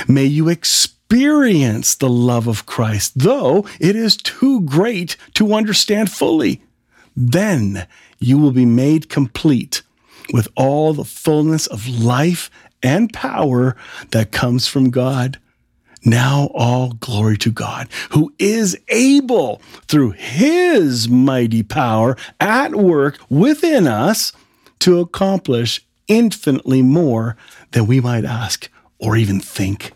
May 0.06 0.26
you 0.26 0.48
experience 0.48 1.94
the 1.94 2.08
love 2.08 2.46
of 2.46 2.66
Christ, 2.66 3.12
though 3.16 3.66
it 3.80 3.96
is 3.96 4.16
too 4.16 4.60
great 4.62 5.16
to 5.34 5.54
understand 5.54 6.10
fully. 6.10 6.62
Then 7.16 7.86
you 8.18 8.38
will 8.38 8.52
be 8.52 8.66
made 8.66 9.08
complete 9.08 9.82
with 10.32 10.48
all 10.56 10.92
the 10.94 11.04
fullness 11.04 11.66
of 11.66 11.88
life 11.88 12.50
and 12.82 13.12
power 13.12 13.76
that 14.10 14.32
comes 14.32 14.66
from 14.66 14.90
God. 14.90 15.38
Now, 16.04 16.50
all 16.54 16.94
glory 16.94 17.36
to 17.38 17.50
God, 17.52 17.88
who 18.10 18.32
is 18.38 18.76
able 18.88 19.62
through 19.86 20.12
his 20.12 21.08
mighty 21.08 21.62
power 21.62 22.16
at 22.40 22.74
work 22.74 23.18
within 23.28 23.86
us 23.86 24.32
to 24.80 24.98
accomplish 24.98 25.86
infinitely 26.08 26.82
more 26.82 27.36
than 27.70 27.86
we 27.86 28.00
might 28.00 28.24
ask 28.24 28.68
or 28.98 29.16
even 29.16 29.38
think. 29.38 29.92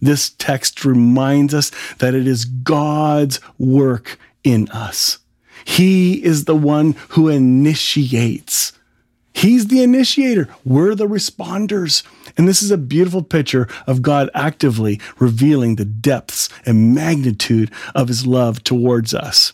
This 0.00 0.30
text 0.30 0.84
reminds 0.84 1.54
us 1.54 1.70
that 1.98 2.14
it 2.14 2.26
is 2.26 2.44
God's 2.44 3.38
work 3.58 4.18
in 4.42 4.68
us. 4.70 5.18
He 5.64 6.24
is 6.24 6.44
the 6.44 6.56
one 6.56 6.96
who 7.10 7.28
initiates. 7.28 8.72
He's 9.32 9.68
the 9.68 9.82
initiator. 9.82 10.48
We're 10.64 10.94
the 10.94 11.06
responders. 11.06 12.02
And 12.36 12.48
this 12.48 12.62
is 12.62 12.70
a 12.70 12.76
beautiful 12.76 13.22
picture 13.22 13.68
of 13.86 14.02
God 14.02 14.28
actively 14.34 15.00
revealing 15.18 15.76
the 15.76 15.84
depths 15.84 16.48
and 16.66 16.94
magnitude 16.94 17.70
of 17.94 18.08
his 18.08 18.26
love 18.26 18.62
towards 18.64 19.14
us. 19.14 19.52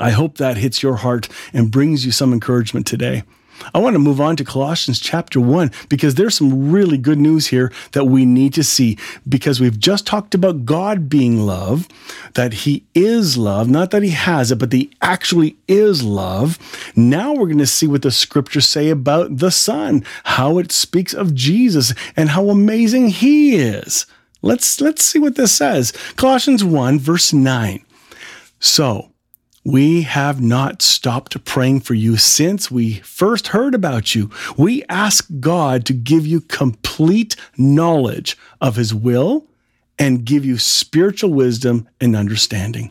I 0.00 0.10
hope 0.10 0.38
that 0.38 0.56
hits 0.56 0.82
your 0.82 0.96
heart 0.96 1.28
and 1.52 1.70
brings 1.70 2.04
you 2.06 2.12
some 2.12 2.32
encouragement 2.32 2.86
today. 2.86 3.24
I 3.72 3.78
want 3.78 3.94
to 3.94 3.98
move 3.98 4.20
on 4.20 4.36
to 4.36 4.44
Colossians 4.44 5.00
chapter 5.00 5.40
1 5.40 5.70
because 5.88 6.14
there's 6.14 6.36
some 6.36 6.70
really 6.70 6.98
good 6.98 7.18
news 7.18 7.46
here 7.46 7.72
that 7.92 8.04
we 8.04 8.26
need 8.26 8.52
to 8.54 8.64
see 8.64 8.98
because 9.28 9.60
we've 9.60 9.78
just 9.78 10.06
talked 10.06 10.34
about 10.34 10.66
God 10.66 11.08
being 11.08 11.40
love, 11.40 11.88
that 12.34 12.52
he 12.52 12.84
is 12.94 13.38
love, 13.38 13.70
not 13.70 13.90
that 13.92 14.02
he 14.02 14.10
has 14.10 14.50
it, 14.50 14.56
but 14.56 14.72
he 14.72 14.90
actually 15.00 15.56
is 15.68 16.02
love. 16.02 16.58
Now 16.96 17.32
we're 17.32 17.46
going 17.46 17.58
to 17.58 17.66
see 17.66 17.86
what 17.86 18.02
the 18.02 18.10
scriptures 18.10 18.68
say 18.68 18.90
about 18.90 19.38
the 19.38 19.50
Son, 19.50 20.04
how 20.24 20.58
it 20.58 20.72
speaks 20.72 21.14
of 21.14 21.34
Jesus 21.34 21.94
and 22.16 22.30
how 22.30 22.50
amazing 22.50 23.08
he 23.08 23.56
is. 23.56 24.06
Let's 24.42 24.80
let's 24.80 25.02
see 25.02 25.18
what 25.18 25.36
this 25.36 25.52
says. 25.52 25.92
Colossians 26.16 26.62
1 26.62 26.98
verse 26.98 27.32
9. 27.32 27.82
So, 28.60 29.13
we 29.64 30.02
have 30.02 30.42
not 30.42 30.82
stopped 30.82 31.42
praying 31.44 31.80
for 31.80 31.94
you 31.94 32.16
since 32.16 32.70
we 32.70 32.94
first 33.00 33.48
heard 33.48 33.74
about 33.74 34.14
you. 34.14 34.30
We 34.56 34.84
ask 34.88 35.26
God 35.40 35.86
to 35.86 35.94
give 35.94 36.26
you 36.26 36.42
complete 36.42 37.34
knowledge 37.56 38.36
of 38.60 38.76
His 38.76 38.94
will 38.94 39.46
and 39.98 40.24
give 40.24 40.44
you 40.44 40.58
spiritual 40.58 41.32
wisdom 41.32 41.88
and 42.00 42.14
understanding. 42.14 42.90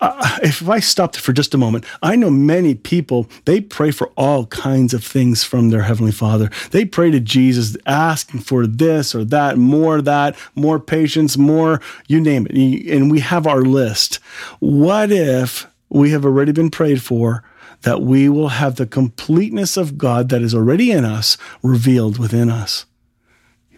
Uh, 0.00 0.38
if 0.42 0.68
I 0.68 0.80
stopped 0.80 1.16
for 1.16 1.32
just 1.32 1.54
a 1.54 1.58
moment, 1.58 1.84
I 2.02 2.16
know 2.16 2.30
many 2.30 2.74
people, 2.74 3.28
they 3.44 3.60
pray 3.60 3.90
for 3.90 4.08
all 4.16 4.46
kinds 4.46 4.94
of 4.94 5.04
things 5.04 5.44
from 5.44 5.70
their 5.70 5.82
Heavenly 5.82 6.12
Father. 6.12 6.50
They 6.70 6.84
pray 6.84 7.10
to 7.10 7.20
Jesus 7.20 7.76
asking 7.86 8.40
for 8.40 8.66
this 8.66 9.14
or 9.14 9.24
that, 9.26 9.56
more 9.56 10.02
that, 10.02 10.36
more 10.54 10.80
patience, 10.80 11.36
more, 11.36 11.80
you 12.08 12.20
name 12.20 12.46
it. 12.50 12.90
And 12.90 13.10
we 13.10 13.20
have 13.20 13.46
our 13.46 13.62
list. 13.62 14.16
What 14.58 15.12
if 15.12 15.66
we 15.88 16.10
have 16.10 16.24
already 16.24 16.52
been 16.52 16.70
prayed 16.70 17.02
for, 17.02 17.44
that 17.82 18.00
we 18.00 18.28
will 18.28 18.48
have 18.48 18.76
the 18.76 18.86
completeness 18.86 19.76
of 19.76 19.98
God 19.98 20.28
that 20.30 20.42
is 20.42 20.54
already 20.54 20.90
in 20.90 21.04
us 21.04 21.36
revealed 21.62 22.18
within 22.18 22.50
us. 22.50 22.86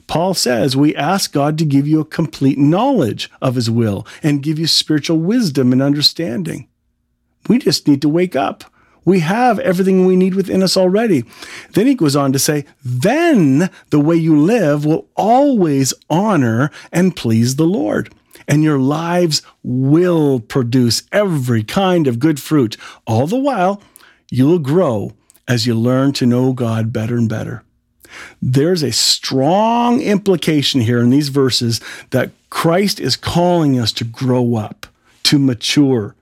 Paul 0.06 0.34
says 0.34 0.76
we 0.76 0.94
ask 0.94 1.32
God 1.32 1.58
to 1.58 1.64
give 1.64 1.88
you 1.88 2.00
a 2.00 2.04
complete 2.04 2.58
knowledge 2.58 3.30
of 3.42 3.56
his 3.56 3.68
will 3.68 4.06
and 4.22 4.42
give 4.42 4.58
you 4.58 4.66
spiritual 4.66 5.18
wisdom 5.18 5.72
and 5.72 5.82
understanding. 5.82 6.68
We 7.48 7.58
just 7.58 7.88
need 7.88 8.02
to 8.02 8.08
wake 8.08 8.36
up. 8.36 8.64
We 9.04 9.20
have 9.20 9.58
everything 9.60 10.04
we 10.04 10.16
need 10.16 10.34
within 10.34 10.62
us 10.62 10.76
already. 10.76 11.24
Then 11.72 11.86
he 11.86 11.94
goes 11.94 12.16
on 12.16 12.32
to 12.32 12.38
say, 12.38 12.64
then 12.84 13.70
the 13.90 14.00
way 14.00 14.16
you 14.16 14.36
live 14.36 14.84
will 14.84 15.08
always 15.16 15.94
honor 16.10 16.70
and 16.92 17.14
please 17.14 17.56
the 17.56 17.66
Lord 17.66 18.12
and 18.48 18.62
your 18.62 18.78
lives 18.78 19.42
will 19.62 20.40
produce 20.40 21.02
every 21.12 21.62
kind 21.62 22.06
of 22.06 22.18
good 22.18 22.40
fruit. 22.40 22.76
All 23.06 23.26
the 23.26 23.38
while, 23.38 23.82
you'll 24.30 24.58
grow 24.58 25.12
as 25.48 25.66
you 25.66 25.74
learn 25.74 26.12
to 26.14 26.26
know 26.26 26.52
God 26.52 26.92
better 26.92 27.16
and 27.16 27.28
better. 27.28 27.62
There's 28.40 28.82
a 28.82 28.92
strong 28.92 30.00
implication 30.00 30.80
here 30.80 31.00
in 31.00 31.10
these 31.10 31.28
verses 31.28 31.80
that 32.10 32.30
Christ 32.50 33.00
is 33.00 33.16
calling 33.16 33.78
us 33.78 33.92
to 33.92 34.04
grow 34.04 34.56
up, 34.56 34.86
to 35.24 35.38
mature, 35.38 36.14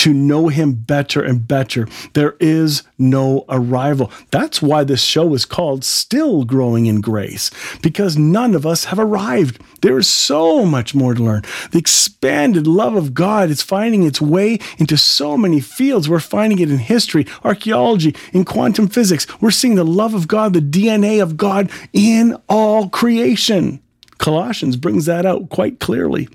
to 0.00 0.14
know 0.14 0.48
him 0.48 0.72
better 0.72 1.22
and 1.22 1.46
better. 1.46 1.86
There 2.14 2.34
is 2.40 2.84
no 2.96 3.44
arrival. 3.50 4.10
That's 4.30 4.62
why 4.62 4.82
this 4.82 5.02
show 5.02 5.34
is 5.34 5.44
called 5.44 5.84
Still 5.84 6.44
Growing 6.44 6.86
in 6.86 7.02
Grace, 7.02 7.50
because 7.82 8.16
none 8.16 8.54
of 8.54 8.64
us 8.64 8.86
have 8.86 8.98
arrived. 8.98 9.60
There 9.82 9.98
is 9.98 10.08
so 10.08 10.64
much 10.64 10.94
more 10.94 11.12
to 11.12 11.22
learn. 11.22 11.42
The 11.72 11.78
expanded 11.78 12.66
love 12.66 12.94
of 12.94 13.12
God 13.12 13.50
is 13.50 13.60
finding 13.60 14.04
its 14.04 14.22
way 14.22 14.58
into 14.78 14.96
so 14.96 15.36
many 15.36 15.60
fields. 15.60 16.08
We're 16.08 16.20
finding 16.20 16.60
it 16.60 16.70
in 16.70 16.78
history, 16.78 17.26
archaeology, 17.44 18.16
in 18.32 18.46
quantum 18.46 18.88
physics. 18.88 19.26
We're 19.42 19.50
seeing 19.50 19.74
the 19.74 19.84
love 19.84 20.14
of 20.14 20.26
God, 20.28 20.54
the 20.54 20.60
DNA 20.60 21.22
of 21.22 21.36
God 21.36 21.70
in 21.92 22.38
all 22.48 22.88
creation. 22.88 23.82
Colossians 24.16 24.76
brings 24.76 25.04
that 25.04 25.26
out 25.26 25.50
quite 25.50 25.78
clearly. 25.78 26.30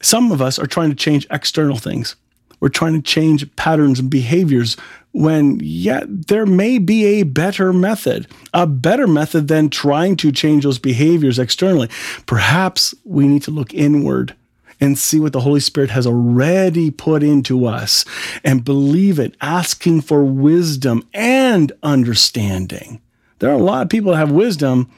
Some 0.00 0.32
of 0.32 0.40
us 0.40 0.58
are 0.58 0.66
trying 0.66 0.90
to 0.90 0.96
change 0.96 1.26
external 1.30 1.76
things. 1.76 2.16
We're 2.60 2.68
trying 2.68 2.94
to 2.94 3.02
change 3.02 3.54
patterns 3.56 4.00
and 4.00 4.10
behaviors 4.10 4.76
when 5.12 5.60
yet 5.62 6.28
there 6.28 6.46
may 6.46 6.78
be 6.78 7.04
a 7.04 7.22
better 7.22 7.72
method, 7.72 8.26
a 8.52 8.66
better 8.66 9.06
method 9.06 9.48
than 9.48 9.70
trying 9.70 10.16
to 10.16 10.32
change 10.32 10.64
those 10.64 10.78
behaviors 10.78 11.38
externally. 11.38 11.88
Perhaps 12.26 12.94
we 13.04 13.26
need 13.26 13.42
to 13.44 13.50
look 13.50 13.72
inward 13.72 14.34
and 14.80 14.98
see 14.98 15.18
what 15.18 15.32
the 15.32 15.40
Holy 15.40 15.60
Spirit 15.60 15.90
has 15.90 16.06
already 16.06 16.90
put 16.90 17.22
into 17.22 17.66
us 17.66 18.04
and 18.44 18.64
believe 18.64 19.18
it, 19.18 19.34
asking 19.40 20.00
for 20.02 20.24
wisdom 20.24 21.02
and 21.14 21.72
understanding. 21.82 23.00
There 23.38 23.50
are 23.50 23.54
a 23.54 23.58
lot 23.58 23.82
of 23.82 23.88
people 23.88 24.12
that 24.12 24.18
have 24.18 24.30
wisdom, 24.30 24.90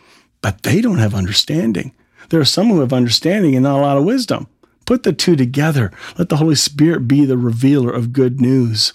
but 0.43 0.63
they 0.63 0.81
don't 0.81 0.99
have 0.99 1.15
understanding. 1.15 1.93
There 2.29 2.41
are 2.41 2.45
some 2.45 2.69
who 2.69 2.81
have 2.81 2.93
understanding 2.93 3.55
and 3.55 3.63
not 3.63 3.79
a 3.79 3.83
lot 3.83 3.97
of 3.97 4.05
wisdom. 4.05 4.47
Put 4.91 5.05
the 5.05 5.13
two 5.13 5.37
together. 5.37 5.93
Let 6.19 6.31
the 6.31 6.39
Holy 6.39 6.57
Spirit 6.57 7.07
be 7.07 7.25
the 7.25 7.39
revealer 7.39 7.93
of 7.93 8.13
good 8.13 8.41
news. 8.41 8.93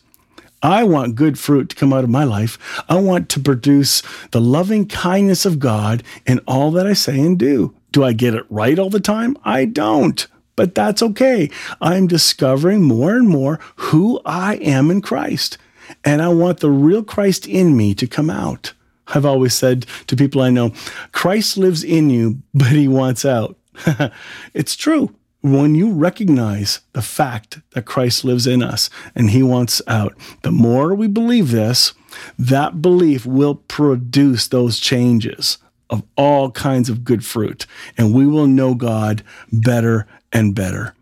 I 0.62 0.84
want 0.84 1.16
good 1.16 1.40
fruit 1.40 1.70
to 1.70 1.76
come 1.78 1.94
out 1.94 2.04
of 2.04 2.10
my 2.10 2.26
life. 2.26 2.58
I 2.90 2.96
want 2.96 3.30
to 3.30 3.40
produce 3.40 4.04
the 4.32 4.42
loving 4.42 4.90
kindness 4.90 5.46
of 5.46 5.58
God 5.58 6.04
in 6.26 6.40
all 6.40 6.70
that 6.72 6.86
I 6.86 6.92
say 6.92 7.18
and 7.22 7.40
do. 7.40 7.74
Do 7.94 8.04
I 8.04 8.12
get 8.12 8.34
it 8.34 8.46
right 8.50 8.78
all 8.78 8.90
the 8.90 9.00
time? 9.00 9.38
I 9.46 9.64
don't, 9.64 10.28
but 10.58 10.76
that's 10.76 11.02
okay. 11.02 11.50
I'm 11.80 12.08
discovering 12.08 12.84
more 12.84 13.16
and 13.16 13.30
more 13.30 13.62
who 13.78 14.20
I 14.26 14.56
am 14.56 14.92
in 14.92 15.00
Christ, 15.00 15.58
and 16.04 16.22
I 16.22 16.28
want 16.28 16.60
the 16.60 16.72
real 16.72 17.04
Christ 17.04 17.48
in 17.48 17.78
me 17.78 17.94
to 17.94 18.06
come 18.06 18.30
out. 18.30 18.74
I've 19.08 19.26
always 19.26 19.54
said 19.54 19.86
to 20.08 20.18
people 20.18 20.42
I 20.42 20.50
know, 20.50 20.74
Christ 21.14 21.56
lives 21.56 21.86
in 21.86 22.10
you, 22.10 22.42
but 22.54 22.68
he 22.74 22.90
wants 22.90 23.24
out. 23.24 23.56
it's 24.54 24.76
true 24.76 25.16
when 25.54 25.76
you 25.76 25.92
recognize 25.92 26.80
the 26.94 27.02
fact 27.02 27.60
that 27.72 27.86
Christ 27.86 28.26
lives 28.26 28.48
in 28.48 28.64
us 28.64 28.90
and 29.14 29.30
he 29.30 29.44
wants 29.44 29.82
out, 29.88 30.16
the 30.42 30.52
more 30.52 30.96
we 30.96 31.08
believe 31.08 31.52
this, 31.52 31.94
that 32.40 32.82
belief 32.82 33.26
will 33.26 33.56
produce 33.56 34.48
those 34.48 34.80
changes 34.80 35.58
of 35.90 36.04
all 36.18 36.50
kinds 36.52 36.90
of 36.90 37.04
good 37.04 37.24
fruit, 37.24 37.68
and 37.98 38.14
we 38.14 38.26
will 38.26 38.48
know 38.48 38.74
God 38.74 39.24
better 39.52 40.08
and 40.34 40.56
better. 40.56 40.96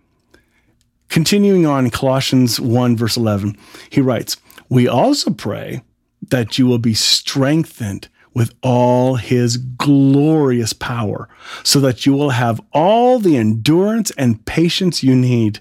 Continuing 1.07 1.65
on 1.65 1.85
in 1.85 1.91
Colossians 1.91 2.59
1, 2.59 2.97
verse 2.97 3.15
11, 3.15 3.57
he 3.89 4.01
writes, 4.01 4.35
We 4.67 4.87
also 4.87 5.31
pray 5.31 5.83
that 6.29 6.57
you 6.57 6.65
will 6.65 6.79
be 6.79 6.93
strengthened 6.93 8.09
with 8.33 8.53
all 8.61 9.15
his 9.15 9.57
glorious 9.57 10.73
power, 10.73 11.29
so 11.63 11.79
that 11.79 12.05
you 12.05 12.13
will 12.13 12.31
have 12.31 12.61
all 12.73 13.19
the 13.19 13.37
endurance 13.37 14.11
and 14.11 14.45
patience 14.45 15.03
you 15.03 15.15
need. 15.15 15.59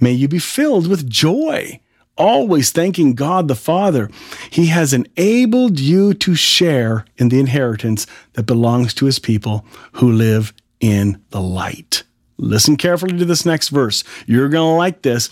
May 0.00 0.12
you 0.12 0.28
be 0.28 0.38
filled 0.38 0.86
with 0.86 1.08
joy 1.08 1.80
always 2.16 2.70
thanking 2.70 3.14
God 3.14 3.48
the 3.48 3.54
Father. 3.54 4.10
He 4.50 4.66
has 4.66 4.92
enabled 4.92 5.80
you 5.80 6.14
to 6.14 6.34
share 6.34 7.04
in 7.16 7.28
the 7.28 7.40
inheritance 7.40 8.06
that 8.34 8.44
belongs 8.44 8.94
to 8.94 9.06
his 9.06 9.18
people 9.18 9.64
who 9.92 10.12
live 10.12 10.52
in 10.80 11.22
the 11.30 11.40
light. 11.40 12.02
Listen 12.38 12.76
carefully 12.76 13.16
to 13.18 13.24
this 13.24 13.46
next 13.46 13.68
verse. 13.68 14.04
You're 14.26 14.48
going 14.48 14.72
to 14.72 14.76
like 14.76 15.02
this. 15.02 15.30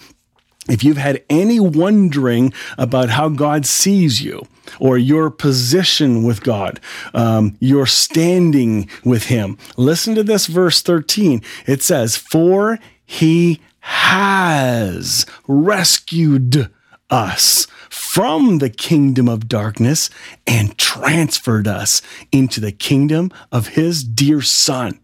If 0.69 0.85
you've 0.85 0.99
had 0.99 1.25
any 1.31 1.59
wondering 1.59 2.53
about 2.77 3.11
how 3.11 3.29
God 3.29 3.67
sees 3.67 4.23
you, 4.23 4.47
or 4.79 4.97
your 4.99 5.31
position 5.31 6.23
with 6.23 6.43
God, 6.43 6.79
um, 7.13 7.57
your 7.61 7.87
standing 7.87 8.89
with 9.05 9.25
Him, 9.25 9.59
listen 9.77 10.15
to 10.15 10.23
this 10.23 10.47
verse 10.47 10.83
13. 10.83 11.43
It 11.67 11.83
says, 11.83 12.17
For 12.17 12.79
He 13.05 13.61
has 13.81 15.27
rescued 15.49 16.71
us 17.09 17.67
from 17.89 18.59
the 18.59 18.71
kingdom 18.71 19.29
of 19.29 19.49
darkness 19.49 20.11
and 20.47 20.79
transferred 20.79 21.67
us 21.67 22.03
into 22.31 22.61
the 22.61 22.73
kingdom 22.73 23.33
of 23.51 23.69
his 23.69 24.05
dear 24.05 24.43
son. 24.43 25.01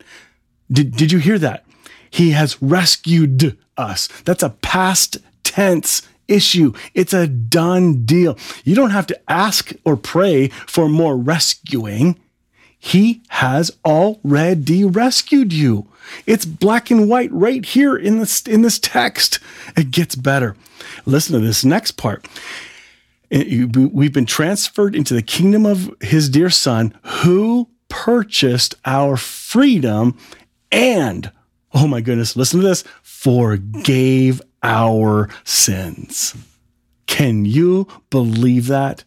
Did, 0.70 0.92
did 0.96 1.12
you 1.12 1.18
hear 1.18 1.38
that? 1.38 1.64
He 2.10 2.30
has 2.30 2.60
rescued 2.62 3.58
us. 3.76 4.08
That's 4.24 4.42
a 4.42 4.50
past 4.50 5.18
tense 5.56 6.02
issue. 6.28 6.72
It's 6.92 7.14
a 7.14 7.26
done 7.26 8.04
deal. 8.04 8.36
You 8.64 8.74
don't 8.74 8.90
have 8.90 9.06
to 9.06 9.20
ask 9.30 9.72
or 9.84 9.96
pray 9.96 10.48
for 10.48 10.86
more 10.88 11.16
rescuing. 11.16 12.18
He 12.78 13.22
has 13.28 13.70
already 13.84 14.84
rescued 14.84 15.54
you. 15.54 15.88
It's 16.26 16.44
black 16.44 16.90
and 16.90 17.08
white 17.08 17.32
right 17.32 17.64
here 17.64 17.96
in 17.96 18.18
this 18.18 18.42
in 18.42 18.60
this 18.60 18.78
text. 18.78 19.40
It 19.76 19.90
gets 19.90 20.14
better. 20.14 20.56
Listen 21.06 21.40
to 21.40 21.46
this 21.46 21.64
next 21.64 21.92
part. 21.92 22.28
Eh, 23.30 23.64
we've 23.64 24.12
been 24.12 24.26
transferred 24.26 24.94
into 24.94 25.14
the 25.14 25.22
kingdom 25.22 25.64
of 25.64 25.90
his 26.02 26.28
dear 26.28 26.50
son 26.50 26.94
who 27.02 27.68
purchased 27.88 28.74
our 28.84 29.16
freedom 29.16 30.16
and 30.70 31.32
oh 31.72 31.86
my 31.86 32.00
goodness, 32.00 32.36
listen 32.36 32.60
to 32.60 32.66
this, 32.66 32.84
forgave 33.02 34.40
our 34.62 35.28
sins. 35.44 36.34
Can 37.06 37.44
you 37.44 37.86
believe 38.10 38.66
that? 38.66 39.04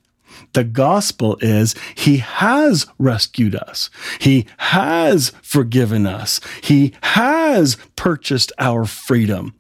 The 0.54 0.64
gospel 0.64 1.38
is 1.42 1.76
he 1.96 2.18
has 2.18 2.88
rescued 2.98 3.56
us. 3.56 3.90
He 4.20 4.46
has 4.58 5.32
forgiven 5.42 6.08
us. 6.08 6.40
He 6.62 6.94
has 7.02 7.78
purchased 7.96 8.52
our 8.58 8.86
freedom. 8.86 9.54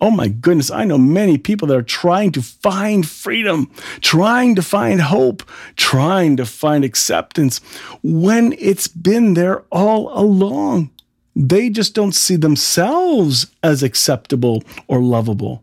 Oh 0.00 0.10
my 0.10 0.28
goodness, 0.28 0.70
I 0.70 0.84
know 0.84 0.98
many 0.98 1.38
people 1.38 1.68
that 1.68 1.76
are 1.76 1.82
trying 1.82 2.32
to 2.32 2.42
find 2.42 3.08
freedom, 3.08 3.70
trying 4.02 4.54
to 4.56 4.62
find 4.62 5.00
hope, 5.00 5.42
trying 5.76 6.36
to 6.36 6.44
find 6.44 6.84
acceptance 6.84 7.60
when 8.02 8.54
it's 8.58 8.88
been 8.88 9.34
there 9.34 9.64
all 9.70 10.12
along. 10.18 10.90
They 11.38 11.68
just 11.68 11.94
don't 11.94 12.14
see 12.14 12.36
themselves 12.36 13.46
as 13.62 13.82
acceptable 13.82 14.64
or 14.88 15.00
lovable. 15.00 15.62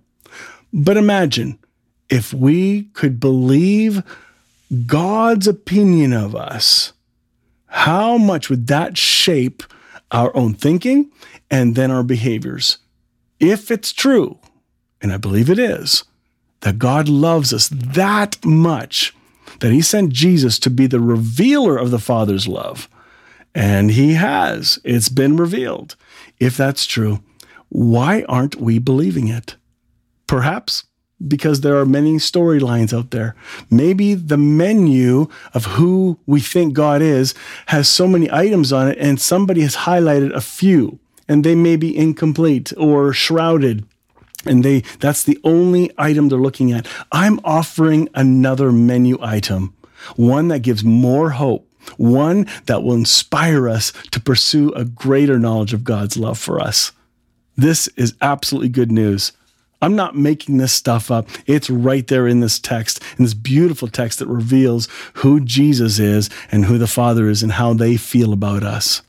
But 0.72 0.98
imagine 0.98 1.58
if 2.10 2.32
we 2.32 2.84
could 2.94 3.20
believe 3.20 4.04
God's 4.86 5.48
opinion 5.48 6.14
of 6.14 6.36
us, 6.36 6.94
how 7.66 8.20
much 8.20 8.52
would 8.52 8.68
that 8.68 8.98
shape 8.98 9.64
our 10.12 10.36
own 10.38 10.54
thinking 10.54 11.10
and 11.50 11.74
then 11.74 11.90
our 11.90 12.04
behaviors? 12.04 12.78
If 13.40 13.72
it's 13.72 13.92
true, 13.92 14.38
and 15.02 15.12
I 15.12 15.18
believe 15.18 15.50
it 15.50 15.58
is, 15.58 16.04
that 16.62 16.78
God 16.78 17.10
loves 17.10 17.52
us 17.52 17.68
that 17.70 18.38
much 18.46 19.14
that 19.60 19.72
he 19.72 19.82
sent 19.82 20.14
Jesus 20.14 20.60
to 20.60 20.70
be 20.70 20.86
the 20.86 21.00
revealer 21.00 21.78
of 21.78 21.90
the 21.90 22.00
Father's 22.00 22.48
love, 22.48 22.88
and 23.56 23.92
he 23.92 24.14
has, 24.14 24.80
it's 24.84 25.10
been 25.10 25.38
revealed. 25.38 25.96
If 26.40 26.58
that's 26.58 26.86
true, 26.86 27.22
why 27.70 28.24
aren't 28.28 28.56
we 28.56 28.80
believing 28.80 29.28
it? 29.28 29.56
Perhaps 30.28 30.86
because 31.28 31.62
there 31.62 31.78
are 31.78 31.86
many 31.86 32.16
storylines 32.16 32.98
out 32.98 33.12
there. 33.12 33.36
Maybe 33.70 34.14
the 34.14 34.38
menu 34.38 35.28
of 35.54 35.66
who 35.66 36.20
we 36.26 36.42
think 36.42 36.74
God 36.74 37.02
is 37.02 37.34
has 37.68 37.88
so 37.88 38.08
many 38.08 38.30
items 38.32 38.74
on 38.74 38.90
it, 38.90 38.98
and 39.00 39.20
somebody 39.20 39.62
has 39.62 39.78
highlighted 39.78 40.34
a 40.34 40.42
few, 40.42 41.00
and 41.28 41.44
they 41.44 41.56
may 41.56 41.76
be 41.76 41.96
incomplete 41.96 42.74
or 42.78 43.14
shrouded. 43.14 43.86
And 44.46 44.64
they 44.66 44.82
that's 45.00 45.24
the 45.24 45.40
only 45.44 45.92
item 45.98 46.28
they're 46.28 46.38
looking 46.38 46.72
at. 46.74 46.88
I'm 47.12 47.40
offering 47.46 48.10
another 48.14 48.72
menu 48.72 49.18
item, 49.22 49.74
one 50.18 50.50
that 50.50 50.60
gives 50.60 50.84
more 50.84 51.32
hope, 51.32 51.70
one 51.98 52.48
that 52.66 52.84
will 52.84 52.94
inspire 52.94 53.70
us 53.70 53.92
to 54.12 54.20
pursue 54.20 54.72
a 54.72 54.86
greater 54.86 55.40
knowledge 55.40 55.74
of 55.74 55.84
God's 55.84 56.18
love 56.18 56.40
for 56.40 56.60
us. 56.60 56.92
This 57.56 57.88
is 57.90 58.16
absolutely 58.22 58.70
good 58.70 58.92
news. 58.92 59.32
I'm 59.82 59.98
not 59.98 60.16
making 60.16 60.58
this 60.58 60.72
stuff 60.72 61.12
up. 61.12 61.28
It's 61.46 61.70
right 61.70 62.08
there 62.08 62.26
in 62.26 62.40
this 62.40 62.58
text, 62.58 63.04
in 63.18 63.26
this 63.26 63.34
beautiful 63.34 63.90
text 63.90 64.20
that 64.20 64.28
reveals 64.28 64.88
who 65.16 65.42
Jesus 65.42 66.00
is 66.00 66.30
and 66.54 66.66
who 66.66 66.78
the 66.78 66.88
Father 66.88 67.28
is 67.28 67.44
and 67.44 67.52
how 67.52 67.74
they 67.74 67.98
feel 67.98 68.32
about 68.32 68.64
us. 68.64 69.02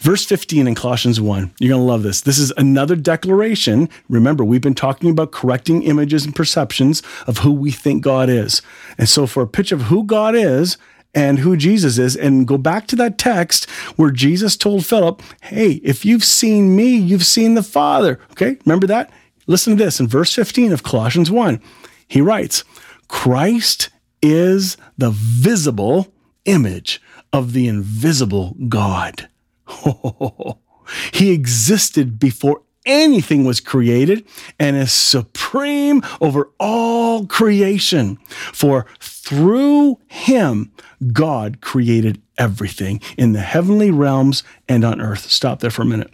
Verse 0.00 0.24
15 0.26 0.68
in 0.68 0.74
Colossians 0.74 1.18
1, 1.18 1.50
you're 1.58 1.70
going 1.70 1.80
to 1.80 1.84
love 1.84 2.02
this. 2.02 2.20
This 2.20 2.38
is 2.38 2.52
another 2.58 2.94
declaration. 2.94 3.88
Remember, 4.10 4.44
we've 4.44 4.60
been 4.60 4.74
talking 4.74 5.10
about 5.10 5.32
correcting 5.32 5.82
images 5.82 6.26
and 6.26 6.36
perceptions 6.36 7.02
of 7.26 7.38
who 7.38 7.50
we 7.50 7.70
think 7.70 8.04
God 8.04 8.28
is. 8.28 8.60
And 8.98 9.08
so, 9.08 9.26
for 9.26 9.42
a 9.42 9.48
picture 9.48 9.74
of 9.74 9.82
who 9.82 10.04
God 10.04 10.36
is 10.36 10.76
and 11.16 11.38
who 11.38 11.56
Jesus 11.56 11.98
is, 11.98 12.14
and 12.14 12.46
go 12.46 12.58
back 12.58 12.86
to 12.88 12.96
that 12.96 13.18
text 13.18 13.68
where 13.96 14.10
Jesus 14.10 14.56
told 14.56 14.84
Philip, 14.84 15.22
Hey, 15.40 15.80
if 15.82 16.04
you've 16.04 16.22
seen 16.22 16.76
me, 16.76 16.94
you've 16.94 17.26
seen 17.26 17.54
the 17.54 17.62
Father. 17.62 18.20
Okay, 18.32 18.58
remember 18.64 18.86
that? 18.86 19.10
Listen 19.46 19.76
to 19.76 19.84
this 19.84 19.98
in 19.98 20.08
verse 20.08 20.34
15 20.34 20.72
of 20.72 20.82
Colossians 20.82 21.30
1. 21.30 21.60
He 22.06 22.20
writes, 22.20 22.64
Christ 23.08 23.88
is 24.20 24.76
the 24.98 25.10
visible 25.10 26.12
image 26.44 27.00
of 27.32 27.52
the 27.52 27.66
invisible 27.66 28.56
God. 28.68 29.28
he 31.12 31.32
existed 31.32 32.18
before 32.18 32.62
anything 32.86 33.44
was 33.44 33.60
created 33.60 34.26
and 34.58 34.76
is 34.76 34.92
supreme 34.92 36.02
over 36.20 36.50
all 36.58 37.26
creation. 37.26 38.16
For 38.52 38.86
through 39.00 39.98
him, 40.06 40.72
God 41.12 41.60
created 41.60 42.22
everything 42.38 43.00
in 43.18 43.32
the 43.32 43.40
heavenly 43.40 43.90
realms 43.90 44.42
and 44.68 44.84
on 44.84 45.00
earth. 45.00 45.30
Stop 45.30 45.60
there 45.60 45.70
for 45.70 45.82
a 45.82 45.86
minute. 45.86 46.12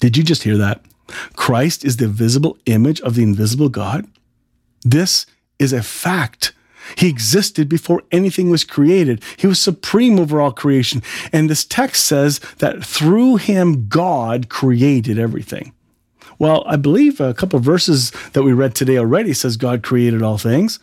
Did 0.00 0.16
you 0.16 0.24
just 0.24 0.42
hear 0.42 0.56
that? 0.56 0.82
Christ 1.34 1.84
is 1.84 1.96
the 1.96 2.08
visible 2.08 2.58
image 2.66 3.00
of 3.02 3.14
the 3.14 3.22
invisible 3.22 3.68
God. 3.68 4.06
This 4.82 5.26
is 5.58 5.72
a 5.72 5.82
fact. 5.82 6.52
He 6.96 7.08
existed 7.08 7.68
before 7.68 8.02
anything 8.10 8.50
was 8.50 8.64
created. 8.64 9.22
He 9.36 9.46
was 9.46 9.58
supreme 9.58 10.18
over 10.18 10.40
all 10.40 10.52
creation. 10.52 11.02
And 11.32 11.48
this 11.48 11.64
text 11.64 12.04
says 12.04 12.40
that 12.58 12.84
through 12.84 13.36
him, 13.36 13.88
God 13.88 14.48
created 14.48 15.18
everything. 15.18 15.72
Well, 16.38 16.64
I 16.66 16.76
believe 16.76 17.20
a 17.20 17.34
couple 17.34 17.58
verses 17.60 18.10
that 18.32 18.42
we 18.42 18.52
read 18.52 18.74
today 18.74 18.98
already 18.98 19.32
says 19.32 19.56
God 19.56 19.82
created 19.82 20.22
all 20.22 20.38
things. 20.38 20.78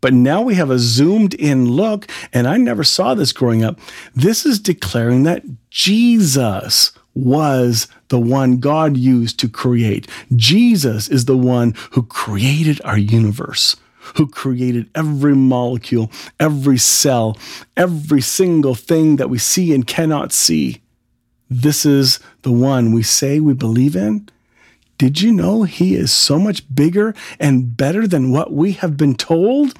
But 0.00 0.12
now 0.12 0.42
we 0.42 0.56
have 0.56 0.70
a 0.70 0.80
zoomed 0.80 1.32
in 1.34 1.70
look, 1.70 2.10
and 2.32 2.48
I 2.48 2.56
never 2.56 2.82
saw 2.82 3.14
this 3.14 3.32
growing 3.32 3.62
up. 3.62 3.78
This 4.14 4.44
is 4.44 4.58
declaring 4.58 5.22
that 5.22 5.44
Jesus 5.70 6.92
was 7.14 7.88
the 8.08 8.18
one 8.18 8.58
God 8.58 8.96
used 8.96 9.38
to 9.40 9.48
create. 9.48 10.08
Jesus 10.34 11.08
is 11.08 11.26
the 11.26 11.36
one 11.36 11.74
who 11.92 12.02
created 12.02 12.80
our 12.84 12.98
universe, 12.98 13.76
who 14.16 14.26
created 14.26 14.90
every 14.94 15.34
molecule, 15.34 16.10
every 16.38 16.78
cell, 16.78 17.38
every 17.76 18.20
single 18.20 18.74
thing 18.74 19.16
that 19.16 19.30
we 19.30 19.38
see 19.38 19.74
and 19.74 19.86
cannot 19.86 20.32
see. 20.32 20.82
This 21.48 21.84
is 21.84 22.18
the 22.42 22.52
one 22.52 22.92
we 22.92 23.02
say 23.02 23.38
we 23.40 23.54
believe 23.54 23.94
in. 23.94 24.28
Did 24.98 25.20
you 25.20 25.32
know 25.32 25.64
he 25.64 25.94
is 25.94 26.12
so 26.12 26.38
much 26.38 26.62
bigger 26.74 27.14
and 27.40 27.76
better 27.76 28.06
than 28.06 28.30
what 28.30 28.52
we 28.52 28.72
have 28.72 28.96
been 28.96 29.14
told? 29.14 29.74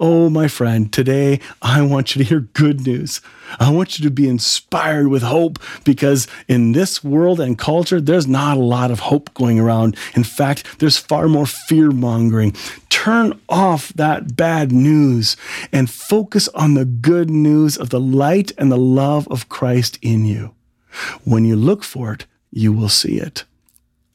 Oh, 0.00 0.30
my 0.30 0.46
friend, 0.46 0.92
today 0.92 1.40
I 1.60 1.82
want 1.82 2.14
you 2.14 2.22
to 2.22 2.28
hear 2.28 2.40
good 2.40 2.86
news. 2.86 3.20
I 3.58 3.70
want 3.70 3.98
you 3.98 4.04
to 4.04 4.12
be 4.12 4.28
inspired 4.28 5.08
with 5.08 5.24
hope 5.24 5.58
because 5.82 6.28
in 6.46 6.70
this 6.70 7.02
world 7.02 7.40
and 7.40 7.58
culture, 7.58 8.00
there's 8.00 8.28
not 8.28 8.56
a 8.56 8.60
lot 8.60 8.92
of 8.92 9.00
hope 9.00 9.34
going 9.34 9.58
around. 9.58 9.96
In 10.14 10.22
fact, 10.22 10.78
there's 10.78 10.98
far 10.98 11.26
more 11.26 11.46
fear 11.46 11.90
mongering. 11.90 12.52
Turn 12.90 13.40
off 13.48 13.92
that 13.94 14.36
bad 14.36 14.70
news 14.70 15.36
and 15.72 15.90
focus 15.90 16.46
on 16.48 16.74
the 16.74 16.84
good 16.84 17.28
news 17.28 17.76
of 17.76 17.90
the 17.90 18.00
light 18.00 18.52
and 18.56 18.70
the 18.70 18.76
love 18.76 19.26
of 19.28 19.48
Christ 19.48 19.98
in 20.00 20.24
you. 20.24 20.54
When 21.24 21.44
you 21.44 21.56
look 21.56 21.82
for 21.82 22.12
it, 22.12 22.24
you 22.52 22.72
will 22.72 22.88
see 22.88 23.18
it. 23.18 23.42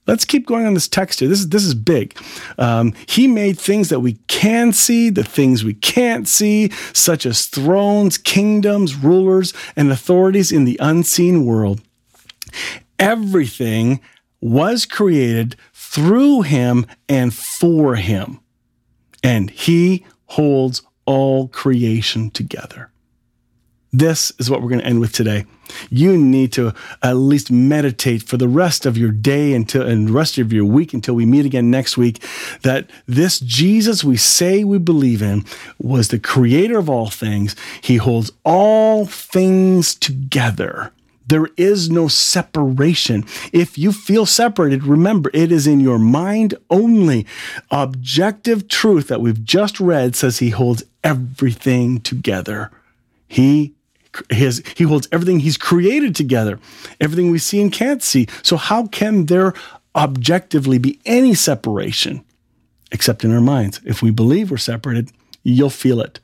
Let's 0.06 0.26
keep 0.26 0.46
going 0.46 0.66
on 0.66 0.74
this 0.74 0.88
text 0.88 1.20
here. 1.20 1.30
This 1.30 1.40
is 1.40 1.50
this 1.50 1.64
is 1.64 1.76
big. 1.76 2.18
Um, 2.58 2.94
he 3.08 3.28
made 3.28 3.58
things 3.58 3.90
that 3.90 4.02
we 4.02 4.14
can 4.28 4.74
see, 4.74 5.10
the 5.10 5.24
things 5.24 5.64
we 5.64 5.74
can't 5.74 6.28
see, 6.28 6.72
such 6.94 7.26
as 7.26 7.46
thrones, 7.46 8.18
kingdoms, 8.18 8.96
rulers, 8.96 9.54
and 9.76 9.92
authorities 9.92 10.52
in 10.52 10.66
the 10.66 10.78
unseen 10.82 11.46
world. 11.46 11.82
Everything 13.00 14.02
was 14.42 14.86
created 14.86 15.56
through 15.74 16.42
him 16.42 16.86
and 17.08 17.34
for 17.34 17.96
him, 17.96 18.40
and 19.24 19.50
he 19.50 20.06
holds 20.26 20.82
all 21.06 21.48
creation 21.48 22.30
together. 22.30 22.93
This 23.96 24.32
is 24.40 24.50
what 24.50 24.64
we're 24.64 24.70
going 24.70 24.82
to 24.82 24.88
end 24.88 25.00
with 25.00 25.14
today. 25.14 25.46
You 25.92 26.18
need 26.18 26.52
to 26.54 26.74
at 27.04 27.14
least 27.14 27.52
meditate 27.52 28.24
for 28.24 28.38
the 28.38 28.48
rest 28.48 28.88
of 28.88 28.98
your 28.98 29.12
day 29.12 29.54
until 29.54 29.88
and 29.88 30.08
the 30.08 30.12
rest 30.12 30.40
of 30.40 30.52
your 30.52 30.66
week 30.66 30.96
until 30.96 31.14
we 31.14 31.28
meet 31.28 31.46
again 31.46 31.70
next 31.70 31.96
week. 31.96 32.22
That 32.64 32.90
this 33.06 33.40
Jesus 33.40 34.04
we 34.04 34.18
say 34.18 34.64
we 34.64 34.80
believe 34.80 35.22
in 35.22 35.46
was 35.78 36.08
the 36.08 36.18
creator 36.18 36.80
of 36.80 36.90
all 36.90 37.12
things. 37.12 37.56
He 37.82 37.98
holds 37.98 38.32
all 38.44 39.06
things 39.06 39.94
together. 39.94 40.92
There 41.28 41.48
is 41.56 41.90
no 41.90 42.08
separation. 42.08 43.26
If 43.54 43.78
you 43.78 43.92
feel 43.92 44.26
separated, 44.26 44.86
remember 44.86 45.30
it 45.34 45.52
is 45.52 45.68
in 45.68 45.80
your 45.80 46.00
mind 46.00 46.56
only. 46.70 47.28
Objective 47.70 48.68
truth 48.68 49.08
that 49.08 49.22
we've 49.22 49.44
just 49.44 49.80
read 49.80 50.16
says 50.16 50.40
he 50.40 50.50
holds 50.50 50.84
everything 51.04 52.02
together. 52.02 52.72
He 53.28 53.74
his, 54.30 54.64
he 54.76 54.84
holds 54.84 55.08
everything 55.12 55.40
he's 55.40 55.58
created 55.58 56.16
together, 56.16 56.60
everything 57.00 57.32
we 57.32 57.40
see 57.40 57.62
and 57.62 57.72
can't 57.72 58.04
see. 58.04 58.28
So, 58.42 58.58
how 58.58 58.88
can 58.88 59.26
there 59.26 59.54
objectively 59.96 60.78
be 60.78 61.00
any 61.06 61.34
separation 61.34 62.24
except 62.92 63.24
in 63.24 63.34
our 63.34 63.42
minds? 63.42 63.82
If 63.86 64.02
we 64.02 64.12
believe 64.12 64.52
we're 64.52 64.58
separated, 64.58 65.12
you'll 65.44 65.70
feel 65.70 66.00
it. 66.02 66.20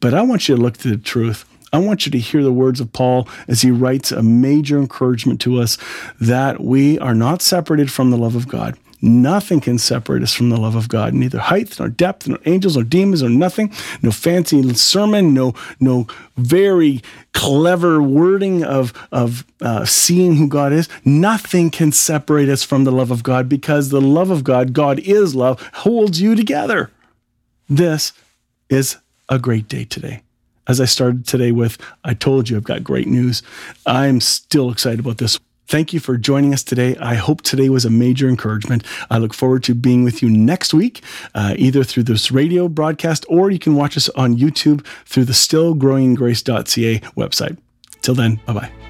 But 0.00 0.14
I 0.14 0.22
want 0.22 0.48
you 0.48 0.56
to 0.56 0.62
look 0.62 0.76
to 0.78 0.90
the 0.90 0.96
truth. 0.96 1.44
I 1.72 1.78
want 1.78 2.06
you 2.06 2.12
to 2.12 2.18
hear 2.18 2.42
the 2.42 2.52
words 2.52 2.80
of 2.80 2.92
Paul 2.92 3.28
as 3.46 3.62
he 3.62 3.70
writes 3.70 4.10
a 4.10 4.22
major 4.22 4.78
encouragement 4.78 5.40
to 5.42 5.60
us 5.60 5.76
that 6.20 6.60
we 6.60 6.98
are 6.98 7.14
not 7.14 7.42
separated 7.42 7.92
from 7.92 8.10
the 8.10 8.16
love 8.16 8.34
of 8.34 8.48
God. 8.48 8.76
Nothing 9.00 9.60
can 9.60 9.78
separate 9.78 10.22
us 10.22 10.34
from 10.34 10.50
the 10.50 10.56
love 10.56 10.74
of 10.74 10.88
God. 10.88 11.14
Neither 11.14 11.38
height 11.38 11.78
nor 11.78 11.88
depth, 11.88 12.26
nor 12.26 12.38
angels 12.46 12.76
nor 12.76 12.84
demons 12.84 13.22
or 13.22 13.28
nothing. 13.28 13.72
No 14.02 14.10
fancy 14.10 14.74
sermon. 14.74 15.32
No 15.34 15.54
no 15.78 16.06
very 16.36 17.02
clever 17.32 18.02
wording 18.02 18.64
of 18.64 18.92
of 19.12 19.44
uh, 19.60 19.84
seeing 19.84 20.36
who 20.36 20.48
God 20.48 20.72
is. 20.72 20.88
Nothing 21.04 21.70
can 21.70 21.92
separate 21.92 22.48
us 22.48 22.64
from 22.64 22.84
the 22.84 22.92
love 22.92 23.10
of 23.10 23.22
God 23.22 23.48
because 23.48 23.90
the 23.90 24.00
love 24.00 24.30
of 24.30 24.42
God, 24.44 24.72
God 24.72 24.98
is 25.00 25.34
love, 25.34 25.62
holds 25.74 26.20
you 26.20 26.34
together. 26.34 26.90
This 27.68 28.12
is 28.68 28.96
a 29.28 29.38
great 29.38 29.68
day 29.68 29.84
today. 29.84 30.22
As 30.66 30.80
I 30.80 30.84
started 30.84 31.26
today 31.26 31.52
with, 31.52 31.78
I 32.04 32.14
told 32.14 32.50
you 32.50 32.56
I've 32.56 32.64
got 32.64 32.84
great 32.84 33.06
news. 33.06 33.42
I'm 33.86 34.20
still 34.20 34.70
excited 34.70 35.00
about 35.00 35.18
this. 35.18 35.38
Thank 35.68 35.92
you 35.92 36.00
for 36.00 36.16
joining 36.16 36.54
us 36.54 36.62
today. 36.62 36.96
I 36.96 37.14
hope 37.14 37.42
today 37.42 37.68
was 37.68 37.84
a 37.84 37.90
major 37.90 38.26
encouragement. 38.26 38.84
I 39.10 39.18
look 39.18 39.34
forward 39.34 39.62
to 39.64 39.74
being 39.74 40.02
with 40.02 40.22
you 40.22 40.30
next 40.30 40.72
week, 40.72 41.02
uh, 41.34 41.54
either 41.58 41.84
through 41.84 42.04
this 42.04 42.32
radio 42.32 42.68
broadcast 42.68 43.26
or 43.28 43.50
you 43.50 43.58
can 43.58 43.74
watch 43.74 43.96
us 43.96 44.08
on 44.10 44.36
YouTube 44.36 44.84
through 45.04 45.26
the 45.26 45.34
stillgrowinggrace.ca 45.34 47.00
website. 47.16 47.58
Till 48.00 48.14
then, 48.14 48.40
bye 48.46 48.54
bye. 48.54 48.87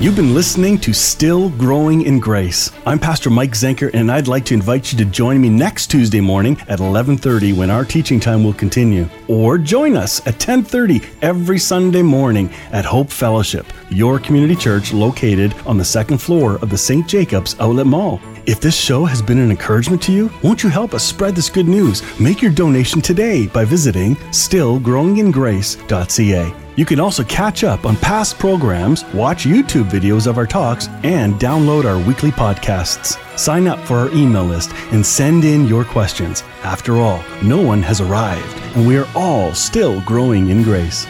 You've 0.00 0.16
been 0.16 0.34
listening 0.34 0.78
to 0.80 0.92
Still 0.92 1.50
Growing 1.50 2.02
in 2.02 2.18
Grace. 2.18 2.72
I'm 2.84 2.98
Pastor 2.98 3.30
Mike 3.30 3.52
Zenker, 3.52 3.90
and 3.94 4.10
I'd 4.10 4.26
like 4.26 4.44
to 4.46 4.54
invite 4.54 4.92
you 4.92 4.98
to 4.98 5.04
join 5.04 5.40
me 5.40 5.48
next 5.48 5.86
Tuesday 5.86 6.20
morning 6.20 6.60
at 6.68 6.80
11:30 6.80 7.52
when 7.52 7.70
our 7.70 7.84
teaching 7.84 8.18
time 8.18 8.42
will 8.42 8.52
continue. 8.52 9.08
Or 9.28 9.56
join 9.56 9.96
us 9.96 10.20
at 10.26 10.40
10:30 10.40 11.00
every 11.22 11.60
Sunday 11.60 12.02
morning 12.02 12.50
at 12.72 12.84
Hope 12.84 13.10
Fellowship, 13.10 13.72
your 13.88 14.18
community 14.18 14.56
church 14.56 14.92
located 14.92 15.54
on 15.64 15.78
the 15.78 15.84
second 15.84 16.18
floor 16.18 16.58
of 16.60 16.70
the 16.70 16.78
St. 16.78 17.06
Jacobs 17.06 17.54
Outlet 17.60 17.86
Mall. 17.86 18.20
If 18.46 18.60
this 18.60 18.76
show 18.76 19.06
has 19.06 19.22
been 19.22 19.38
an 19.38 19.50
encouragement 19.50 20.02
to 20.02 20.12
you, 20.12 20.30
won't 20.42 20.62
you 20.62 20.68
help 20.68 20.92
us 20.92 21.02
spread 21.02 21.34
this 21.34 21.48
good 21.48 21.66
news? 21.66 22.02
Make 22.20 22.42
your 22.42 22.52
donation 22.52 23.00
today 23.00 23.46
by 23.46 23.64
visiting 23.64 24.16
stillgrowingingrace.ca. 24.16 26.54
You 26.76 26.84
can 26.84 27.00
also 27.00 27.24
catch 27.24 27.64
up 27.64 27.86
on 27.86 27.96
past 27.96 28.38
programs, 28.38 29.02
watch 29.14 29.44
YouTube 29.44 29.88
videos 29.88 30.26
of 30.26 30.36
our 30.36 30.46
talks, 30.46 30.88
and 31.04 31.36
download 31.36 31.86
our 31.86 31.96
weekly 32.06 32.32
podcasts. 32.32 33.18
Sign 33.38 33.66
up 33.66 33.78
for 33.86 33.94
our 33.94 34.10
email 34.10 34.44
list 34.44 34.72
and 34.92 35.06
send 35.06 35.44
in 35.44 35.66
your 35.66 35.84
questions. 35.84 36.42
After 36.64 36.96
all, 36.96 37.24
no 37.42 37.62
one 37.62 37.80
has 37.82 38.02
arrived, 38.02 38.58
and 38.76 38.86
we 38.86 38.98
are 38.98 39.08
all 39.14 39.54
still 39.54 40.02
growing 40.02 40.50
in 40.50 40.62
grace. 40.62 41.06